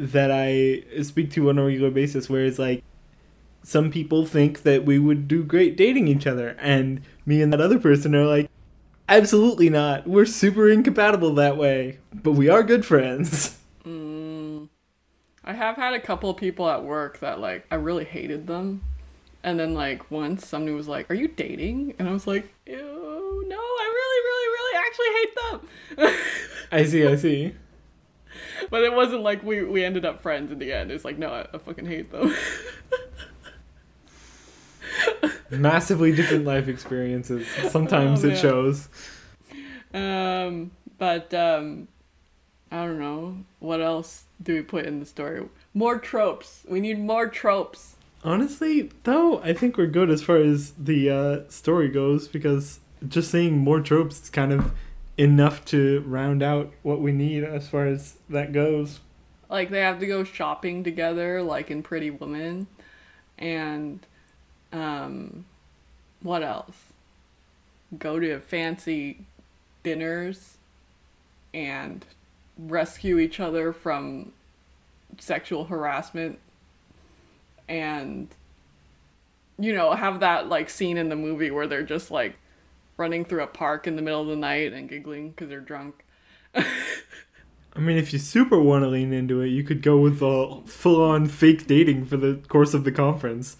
that 0.00 0.30
I 0.30 0.82
speak 1.02 1.30
to 1.32 1.50
on 1.50 1.58
a 1.58 1.64
regular 1.64 1.90
basis 1.90 2.30
where 2.30 2.44
it's 2.44 2.58
like 2.58 2.82
some 3.62 3.90
people 3.90 4.24
think 4.24 4.62
that 4.62 4.84
we 4.84 4.98
would 4.98 5.28
do 5.28 5.44
great 5.44 5.76
dating 5.76 6.08
each 6.08 6.26
other 6.26 6.56
and 6.58 7.02
me 7.26 7.42
and 7.42 7.52
that 7.52 7.60
other 7.60 7.78
person 7.78 8.14
are 8.14 8.26
like 8.26 8.50
absolutely 9.08 9.68
not. 9.68 10.06
We're 10.06 10.24
super 10.24 10.70
incompatible 10.70 11.34
that 11.34 11.56
way, 11.56 11.98
but 12.14 12.32
we 12.32 12.48
are 12.48 12.62
good 12.62 12.86
friends. 12.86 13.58
mm, 13.84 14.68
I 15.44 15.52
have 15.52 15.76
had 15.76 15.92
a 15.92 16.00
couple 16.00 16.30
of 16.30 16.38
people 16.38 16.68
at 16.70 16.82
work 16.82 17.20
that 17.20 17.40
like 17.40 17.66
I 17.70 17.74
really 17.74 18.04
hated 18.04 18.46
them. 18.46 18.82
And 19.42 19.58
then 19.58 19.74
like 19.74 20.10
once 20.10 20.46
somebody 20.46 20.74
was 20.74 20.86
like, 20.86 21.10
"Are 21.10 21.14
you 21.14 21.28
dating?" 21.28 21.94
And 21.98 22.08
I 22.08 22.12
was 22.12 22.26
like, 22.26 22.52
"Ew, 22.66 22.76
no, 23.46 23.56
I 23.56 23.92
really, 23.98 24.20
really, 24.28 24.48
really 24.56 24.76
actually 24.86 25.10
hate 25.18 25.34
them." 25.40 26.10
I 26.72 26.84
see, 26.84 27.06
I 27.06 27.16
see. 27.16 27.54
But 28.68 28.82
it 28.82 28.92
wasn't 28.92 29.22
like 29.22 29.42
we 29.42 29.62
we 29.64 29.84
ended 29.84 30.04
up 30.04 30.20
friends 30.20 30.50
in 30.52 30.58
the 30.58 30.72
end. 30.72 30.90
It's 30.90 31.04
like, 31.04 31.16
no, 31.18 31.30
I, 31.30 31.46
I 31.54 31.58
fucking 31.58 31.86
hate 31.86 32.10
them. 32.12 32.34
Massively 35.50 36.12
different 36.14 36.44
life 36.44 36.68
experiences. 36.68 37.46
Sometimes 37.70 38.24
Oh, 38.24 38.28
it 38.28 38.38
shows. 38.38 38.88
um, 39.92 40.70
but 40.98 41.32
um, 41.34 41.88
I 42.70 42.84
don't 42.86 42.98
know 43.00 43.38
what 43.58 43.80
else 43.80 44.24
do 44.42 44.54
we 44.54 44.62
put 44.62 44.86
in 44.86 45.00
the 45.00 45.06
story. 45.06 45.46
More 45.74 45.98
tropes. 45.98 46.64
We 46.68 46.80
need 46.80 46.98
more 47.00 47.28
tropes. 47.28 47.96
Honestly, 48.22 48.90
though, 49.04 49.40
I 49.42 49.52
think 49.52 49.76
we're 49.76 49.86
good 49.86 50.10
as 50.10 50.22
far 50.22 50.36
as 50.36 50.72
the 50.72 51.10
uh, 51.10 51.40
story 51.48 51.88
goes 51.88 52.28
because 52.28 52.78
just 53.08 53.30
seeing 53.30 53.58
more 53.58 53.80
tropes 53.80 54.22
is 54.24 54.30
kind 54.30 54.52
of 54.52 54.72
enough 55.20 55.66
to 55.66 56.00
round 56.06 56.42
out 56.42 56.72
what 56.82 56.98
we 56.98 57.12
need 57.12 57.44
as 57.44 57.68
far 57.68 57.86
as 57.86 58.16
that 58.30 58.54
goes. 58.54 59.00
Like 59.50 59.68
they 59.68 59.80
have 59.80 60.00
to 60.00 60.06
go 60.06 60.24
shopping 60.24 60.82
together, 60.82 61.42
like 61.42 61.70
in 61.70 61.82
Pretty 61.82 62.08
Woman, 62.08 62.66
and 63.36 64.06
um, 64.72 65.44
what 66.22 66.42
else? 66.42 66.76
Go 67.98 68.18
to 68.18 68.40
fancy 68.40 69.26
dinners 69.82 70.56
and 71.52 72.06
rescue 72.56 73.18
each 73.18 73.40
other 73.40 73.74
from 73.74 74.32
sexual 75.18 75.64
harassment 75.66 76.38
and 77.68 78.28
you 79.58 79.74
know 79.74 79.92
have 79.92 80.20
that 80.20 80.48
like 80.48 80.70
scene 80.70 80.96
in 80.96 81.08
the 81.08 81.16
movie 81.16 81.50
where 81.50 81.66
they're 81.66 81.82
just 81.82 82.10
like 82.10 82.36
running 83.00 83.24
through 83.24 83.42
a 83.42 83.46
park 83.48 83.86
in 83.86 83.96
the 83.96 84.02
middle 84.02 84.20
of 84.20 84.28
the 84.28 84.36
night 84.36 84.72
and 84.72 84.88
giggling 84.88 85.30
because 85.30 85.48
they're 85.48 85.60
drunk 85.60 86.04
I 86.54 87.78
mean, 87.78 87.96
if 87.96 88.12
you 88.12 88.18
super 88.18 88.60
want 88.60 88.82
to 88.82 88.88
lean 88.88 89.12
into 89.12 89.40
it, 89.42 89.48
you 89.48 89.62
could 89.62 89.80
go 89.80 89.96
with 89.98 90.20
a 90.22 90.60
full 90.66 91.00
on 91.02 91.26
fake 91.26 91.68
dating 91.68 92.04
for 92.04 92.16
the 92.16 92.40
course 92.48 92.74
of 92.74 92.82
the 92.82 92.90
conference. 92.90 93.56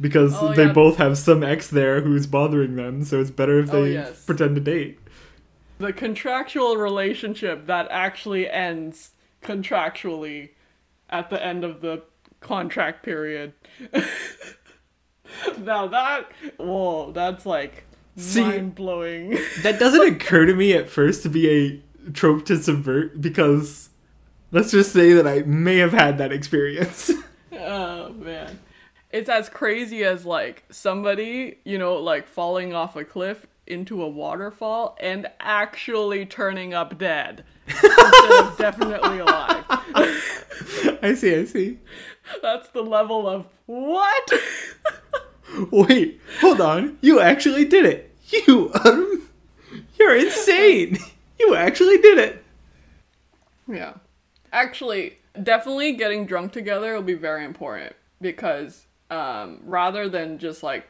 Because 0.00 0.34
Oh, 0.40 0.52
they 0.54 0.66
yeah. 0.66 0.72
both 0.72 0.96
have 0.96 1.16
some 1.18 1.44
ex 1.44 1.68
there 1.68 2.00
who's 2.00 2.26
bothering 2.26 2.74
them, 2.76 3.04
so 3.04 3.20
it's 3.20 3.30
better 3.30 3.60
if 3.60 3.68
oh, 3.70 3.72
they 3.84 3.90
Oh, 3.96 4.02
yes. 4.02 4.24
pretend 4.24 4.56
to 4.56 4.60
date. 4.60 4.98
the 5.78 5.92
contractual 5.92 6.76
relationship 6.76 7.66
that 7.66 7.86
actually 7.90 8.50
ends 8.50 9.12
contractually 9.42 10.50
at 11.08 11.30
the 11.30 11.44
end 11.44 11.62
of 11.64 11.80
the 11.80 12.02
contract 12.40 13.04
period. 13.04 13.52
now 15.58 15.86
that 15.86 16.30
whoa, 16.56 17.12
that's 17.12 17.46
like 17.46 17.84
See- 18.18 18.40
mind 18.42 18.74
blowing. 18.74 19.38
That 19.62 19.78
doesn't 19.78 20.00
occur 20.00 20.46
to 20.46 20.54
me 20.54 20.72
at 20.72 20.88
first 20.88 21.22
to 21.22 21.28
be 21.28 21.48
a 21.48 22.10
trope 22.12 22.44
to 22.46 22.56
subvert 22.56 23.20
because 23.20 23.90
let's 24.50 24.70
just 24.70 24.92
say 24.92 25.12
that 25.12 25.26
I 25.26 25.40
may 25.42 25.76
have 25.78 25.92
had 25.92 26.18
that 26.18 26.32
experience. 26.32 27.10
oh 27.52 28.10
man. 28.10 28.58
It's 29.10 29.28
as 29.28 29.48
crazy 29.48 30.04
as 30.04 30.26
like 30.26 30.64
somebody, 30.70 31.58
you 31.64 31.78
know, 31.78 31.94
like 31.94 32.28
falling 32.28 32.74
off 32.74 32.94
a 32.96 33.04
cliff 33.04 33.46
into 33.66 34.02
a 34.02 34.08
waterfall 34.08 34.96
and 35.00 35.26
actually 35.40 36.26
turning 36.26 36.74
up 36.74 36.98
dead 36.98 37.44
instead 37.66 38.32
of 38.42 38.58
definitely 38.58 39.20
alive. 39.20 39.64
I 41.02 41.14
see, 41.16 41.34
I 41.34 41.44
see. 41.44 41.78
That's 42.42 42.68
the 42.70 42.82
level 42.82 43.28
of 43.28 43.46
what? 43.66 44.32
Wait, 45.70 46.20
hold 46.40 46.60
on. 46.60 46.98
You 47.00 47.20
actually 47.20 47.64
did 47.64 47.84
it. 47.86 48.07
You, 48.30 48.70
um, 48.84 49.28
you're 49.98 50.16
insane. 50.16 50.98
You 51.38 51.54
actually 51.54 51.98
did 51.98 52.18
it. 52.18 52.44
yeah. 53.66 53.94
Actually, 54.52 55.18
definitely 55.42 55.92
getting 55.92 56.26
drunk 56.26 56.52
together 56.52 56.94
will 56.94 57.02
be 57.02 57.14
very 57.14 57.44
important 57.44 57.94
because 58.20 58.86
um, 59.10 59.60
rather 59.64 60.08
than 60.08 60.38
just 60.38 60.62
like 60.62 60.88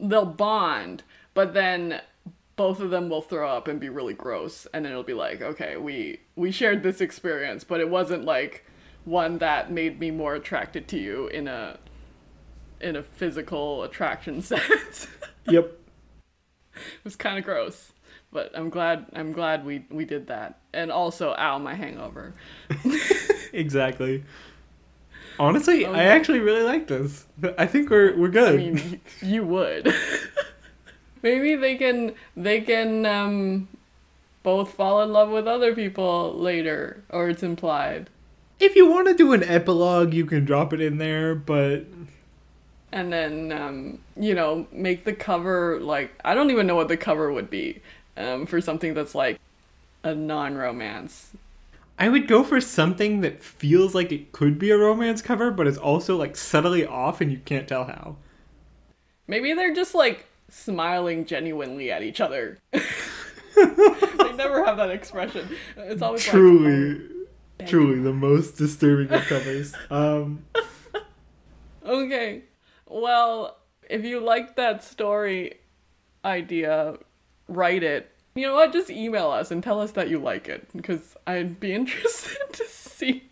they'll 0.00 0.24
bond, 0.24 1.02
but 1.34 1.54
then 1.54 2.00
both 2.56 2.80
of 2.80 2.90
them 2.90 3.08
will 3.08 3.22
throw 3.22 3.48
up 3.48 3.68
and 3.68 3.78
be 3.78 3.88
really 3.88 4.14
gross, 4.14 4.66
and 4.72 4.84
then 4.84 4.92
it'll 4.92 5.04
be 5.04 5.14
like, 5.14 5.40
okay, 5.40 5.76
we 5.76 6.20
we 6.34 6.50
shared 6.50 6.82
this 6.82 7.00
experience, 7.00 7.64
but 7.64 7.80
it 7.80 7.88
wasn't 7.88 8.24
like 8.24 8.64
one 9.04 9.38
that 9.38 9.70
made 9.70 9.98
me 10.00 10.10
more 10.10 10.34
attracted 10.34 10.88
to 10.88 10.98
you 10.98 11.28
in 11.28 11.48
a 11.48 11.78
in 12.80 12.96
a 12.96 13.02
physical 13.02 13.82
attraction 13.82 14.42
sense. 14.42 15.08
Yep. 15.48 15.72
it 16.98 17.04
was 17.04 17.16
kind 17.16 17.38
of 17.38 17.44
gross 17.44 17.92
but 18.32 18.50
i'm 18.54 18.68
glad 18.70 19.06
i'm 19.14 19.32
glad 19.32 19.64
we 19.64 19.84
we 19.90 20.04
did 20.04 20.26
that 20.26 20.58
and 20.72 20.90
also 20.90 21.34
ow 21.38 21.58
my 21.58 21.74
hangover 21.74 22.34
Exactly. 23.52 24.24
Honestly, 25.38 25.86
I 25.86 26.04
actually 26.04 26.40
really 26.40 26.64
like 26.64 26.88
this. 26.88 27.26
I 27.56 27.66
think 27.66 27.90
we're 27.90 28.16
we're 28.16 28.28
good. 28.28 28.54
i 28.54 28.56
mean 28.56 29.00
you 29.22 29.44
would 29.44 29.94
maybe 31.22 31.54
they 31.54 31.76
can 31.76 32.14
they 32.36 32.60
can 32.60 33.06
um 33.06 33.68
both 34.42 34.74
fall 34.74 35.02
in 35.02 35.12
love 35.12 35.30
with 35.30 35.46
other 35.46 35.74
people 35.74 36.34
later 36.36 37.02
or 37.10 37.28
it's 37.28 37.42
implied 37.42 38.10
if 38.60 38.74
you 38.74 38.90
want 38.90 39.06
to 39.06 39.14
do 39.14 39.32
an 39.32 39.44
epilogue, 39.44 40.12
you 40.12 40.26
can 40.26 40.44
drop 40.44 40.72
it 40.72 40.80
in 40.80 40.98
there, 40.98 41.36
but 41.36 41.84
and 42.92 43.12
then 43.12 43.52
um 43.52 43.98
you 44.16 44.34
know 44.34 44.66
make 44.72 45.04
the 45.04 45.12
cover 45.12 45.78
like 45.80 46.10
i 46.24 46.34
don't 46.34 46.50
even 46.50 46.66
know 46.66 46.74
what 46.74 46.88
the 46.88 46.96
cover 46.96 47.32
would 47.32 47.50
be 47.50 47.80
um 48.16 48.46
for 48.46 48.60
something 48.60 48.94
that's 48.94 49.14
like 49.14 49.38
a 50.04 50.14
non-romance 50.14 51.32
I 52.00 52.08
would 52.08 52.28
go 52.28 52.44
for 52.44 52.60
something 52.60 53.22
that 53.22 53.42
feels 53.42 53.92
like 53.92 54.12
it 54.12 54.30
could 54.30 54.56
be 54.56 54.70
a 54.70 54.78
romance 54.78 55.20
cover, 55.20 55.50
but 55.50 55.66
it's 55.66 55.76
also 55.76 56.16
like 56.16 56.36
subtly 56.36 56.86
off 56.86 57.20
and 57.20 57.32
you 57.32 57.38
can't 57.44 57.66
tell 57.66 57.84
how. 57.84 58.14
Maybe 59.26 59.52
they're 59.52 59.74
just 59.74 59.96
like 59.96 60.26
smiling 60.48 61.26
genuinely 61.26 61.90
at 61.90 62.04
each 62.04 62.20
other. 62.20 62.58
they 62.72 64.32
never 64.36 64.64
have 64.64 64.76
that 64.76 64.90
expression. 64.90 65.48
It's 65.76 66.00
always 66.00 66.24
truly, 66.24 67.00
like, 67.58 67.68
truly 67.68 68.00
the 68.00 68.12
most 68.12 68.56
disturbing 68.56 69.10
of 69.10 69.22
covers. 69.26 69.74
Um, 69.90 70.44
oh, 70.54 70.64
okay. 72.04 72.42
Well, 72.88 73.56
if 73.88 74.04
you 74.04 74.20
like 74.20 74.56
that 74.56 74.82
story 74.84 75.54
idea, 76.24 76.96
write 77.48 77.82
it. 77.82 78.10
You 78.34 78.46
know 78.46 78.54
what? 78.54 78.72
Just 78.72 78.90
email 78.90 79.30
us 79.30 79.50
and 79.50 79.62
tell 79.62 79.80
us 79.80 79.92
that 79.92 80.08
you 80.08 80.18
like 80.18 80.48
it 80.48 80.68
because 80.76 81.16
I'd 81.26 81.58
be 81.58 81.72
interested 81.80 82.52
to 82.52 82.64
see 82.64 83.24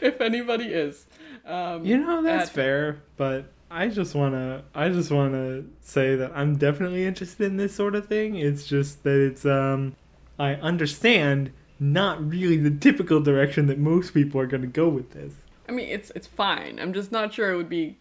if 0.00 0.20
anybody 0.20 0.66
is. 0.66 1.06
Um, 1.44 1.84
you 1.84 1.98
know 1.98 2.22
that's 2.22 2.48
at- 2.48 2.54
fair, 2.54 3.02
but 3.16 3.46
I 3.70 3.88
just 3.88 4.14
wanna, 4.14 4.64
I 4.74 4.88
just 4.90 5.10
wanna 5.10 5.64
say 5.80 6.14
that 6.16 6.32
I'm 6.34 6.56
definitely 6.56 7.04
interested 7.04 7.46
in 7.46 7.56
this 7.56 7.74
sort 7.74 7.94
of 7.94 8.06
thing. 8.06 8.36
It's 8.36 8.66
just 8.66 9.02
that 9.02 9.18
it's, 9.18 9.44
um, 9.44 9.96
I 10.38 10.54
understand 10.56 11.52
not 11.80 12.24
really 12.26 12.56
the 12.58 12.70
typical 12.70 13.20
direction 13.20 13.66
that 13.66 13.78
most 13.78 14.14
people 14.14 14.40
are 14.40 14.46
gonna 14.46 14.66
go 14.66 14.88
with 14.88 15.10
this. 15.12 15.34
I 15.68 15.72
mean, 15.72 15.88
it's 15.88 16.10
it's 16.14 16.26
fine. 16.26 16.78
I'm 16.78 16.92
just 16.92 17.10
not 17.12 17.32
sure 17.34 17.52
it 17.52 17.56
would 17.56 17.68
be 17.68 17.98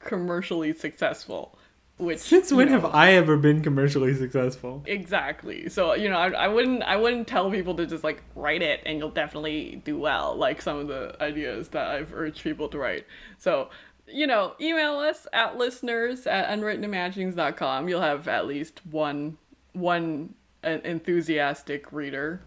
commercially 0.00 0.72
successful. 0.72 1.58
which 1.98 2.18
Since 2.18 2.52
when 2.52 2.68
know, 2.68 2.80
have 2.80 2.94
I 2.94 3.12
ever 3.12 3.36
been 3.36 3.62
commercially 3.62 4.14
successful? 4.14 4.82
Exactly. 4.86 5.68
So 5.68 5.94
you 5.94 6.08
know, 6.08 6.16
I, 6.16 6.30
I 6.30 6.48
wouldn't 6.48 6.82
I 6.82 6.96
wouldn't 6.96 7.28
tell 7.28 7.50
people 7.50 7.74
to 7.76 7.86
just 7.86 8.04
like 8.04 8.22
write 8.34 8.62
it 8.62 8.80
and 8.84 8.98
you'll 8.98 9.10
definitely 9.10 9.82
do 9.84 9.98
well. 9.98 10.34
Like 10.36 10.62
some 10.62 10.78
of 10.78 10.88
the 10.88 11.16
ideas 11.20 11.68
that 11.68 11.88
I've 11.88 12.12
urged 12.12 12.42
people 12.42 12.68
to 12.70 12.78
write. 12.78 13.06
So 13.38 13.70
you 14.12 14.26
know, 14.26 14.54
email 14.60 14.94
us 14.98 15.28
at 15.32 15.56
listeners 15.56 16.26
at 16.26 16.48
unwrittenimaginings.com. 16.48 17.88
You'll 17.88 18.00
have 18.00 18.26
at 18.26 18.46
least 18.46 18.84
one 18.86 19.38
one 19.72 20.34
uh, 20.64 20.78
enthusiastic 20.84 21.92
reader. 21.92 22.40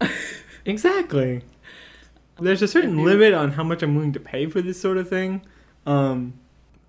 Exactly. 0.68 1.42
There's 2.38 2.60
a 2.62 2.68
certain 2.68 3.02
limit 3.02 3.32
on 3.32 3.52
how 3.52 3.64
much 3.64 3.82
I'm 3.82 3.94
willing 3.94 4.12
to 4.12 4.20
pay 4.20 4.46
for 4.46 4.60
this 4.60 4.80
sort 4.80 4.98
of 4.98 5.08
thing, 5.08 5.42
um, 5.86 6.34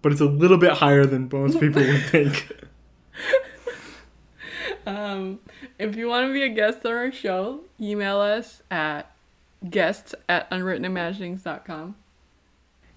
but 0.01 0.11
it's 0.11 0.21
a 0.21 0.25
little 0.25 0.57
bit 0.57 0.73
higher 0.73 1.05
than 1.05 1.29
most 1.31 1.59
people 1.59 1.81
would 1.81 2.03
think. 2.05 2.51
Um, 4.85 5.39
if 5.77 5.95
you 5.95 6.07
want 6.07 6.27
to 6.27 6.33
be 6.33 6.43
a 6.43 6.49
guest 6.49 6.85
on 6.85 6.93
our 6.93 7.11
show, 7.11 7.61
email 7.79 8.19
us 8.19 8.61
at 8.71 9.11
guests 9.69 10.15
at 10.27 10.49
unwrittenimaginings.com. 10.51 11.95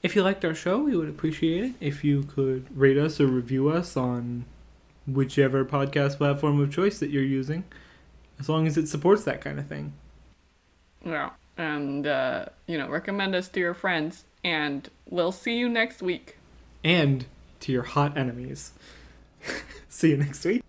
If 0.02 0.16
you 0.16 0.22
liked 0.22 0.44
our 0.44 0.54
show, 0.54 0.78
we 0.78 0.96
would 0.96 1.08
appreciate 1.08 1.64
it 1.64 1.74
if 1.80 2.02
you 2.02 2.24
could 2.24 2.66
rate 2.76 2.98
us 2.98 3.20
or 3.20 3.26
review 3.26 3.68
us 3.68 3.96
on 3.96 4.46
whichever 5.06 5.64
podcast 5.64 6.18
platform 6.18 6.60
of 6.60 6.72
choice 6.72 6.98
that 6.98 7.10
you're 7.10 7.22
using, 7.22 7.64
as 8.40 8.48
long 8.48 8.66
as 8.66 8.76
it 8.76 8.88
supports 8.88 9.24
that 9.24 9.40
kind 9.40 9.58
of 9.58 9.66
thing. 9.66 9.92
Yeah. 11.04 11.30
And, 11.56 12.06
uh, 12.06 12.46
you 12.66 12.78
know, 12.78 12.88
recommend 12.88 13.34
us 13.34 13.48
to 13.50 13.60
your 13.60 13.74
friends. 13.74 14.24
And 14.44 14.88
we'll 15.08 15.32
see 15.32 15.56
you 15.56 15.68
next 15.68 16.02
week. 16.02 16.36
And 16.84 17.26
to 17.60 17.72
your 17.72 17.82
hot 17.82 18.16
enemies. 18.16 18.72
See 19.88 20.10
you 20.10 20.16
next 20.16 20.44
week. 20.44 20.62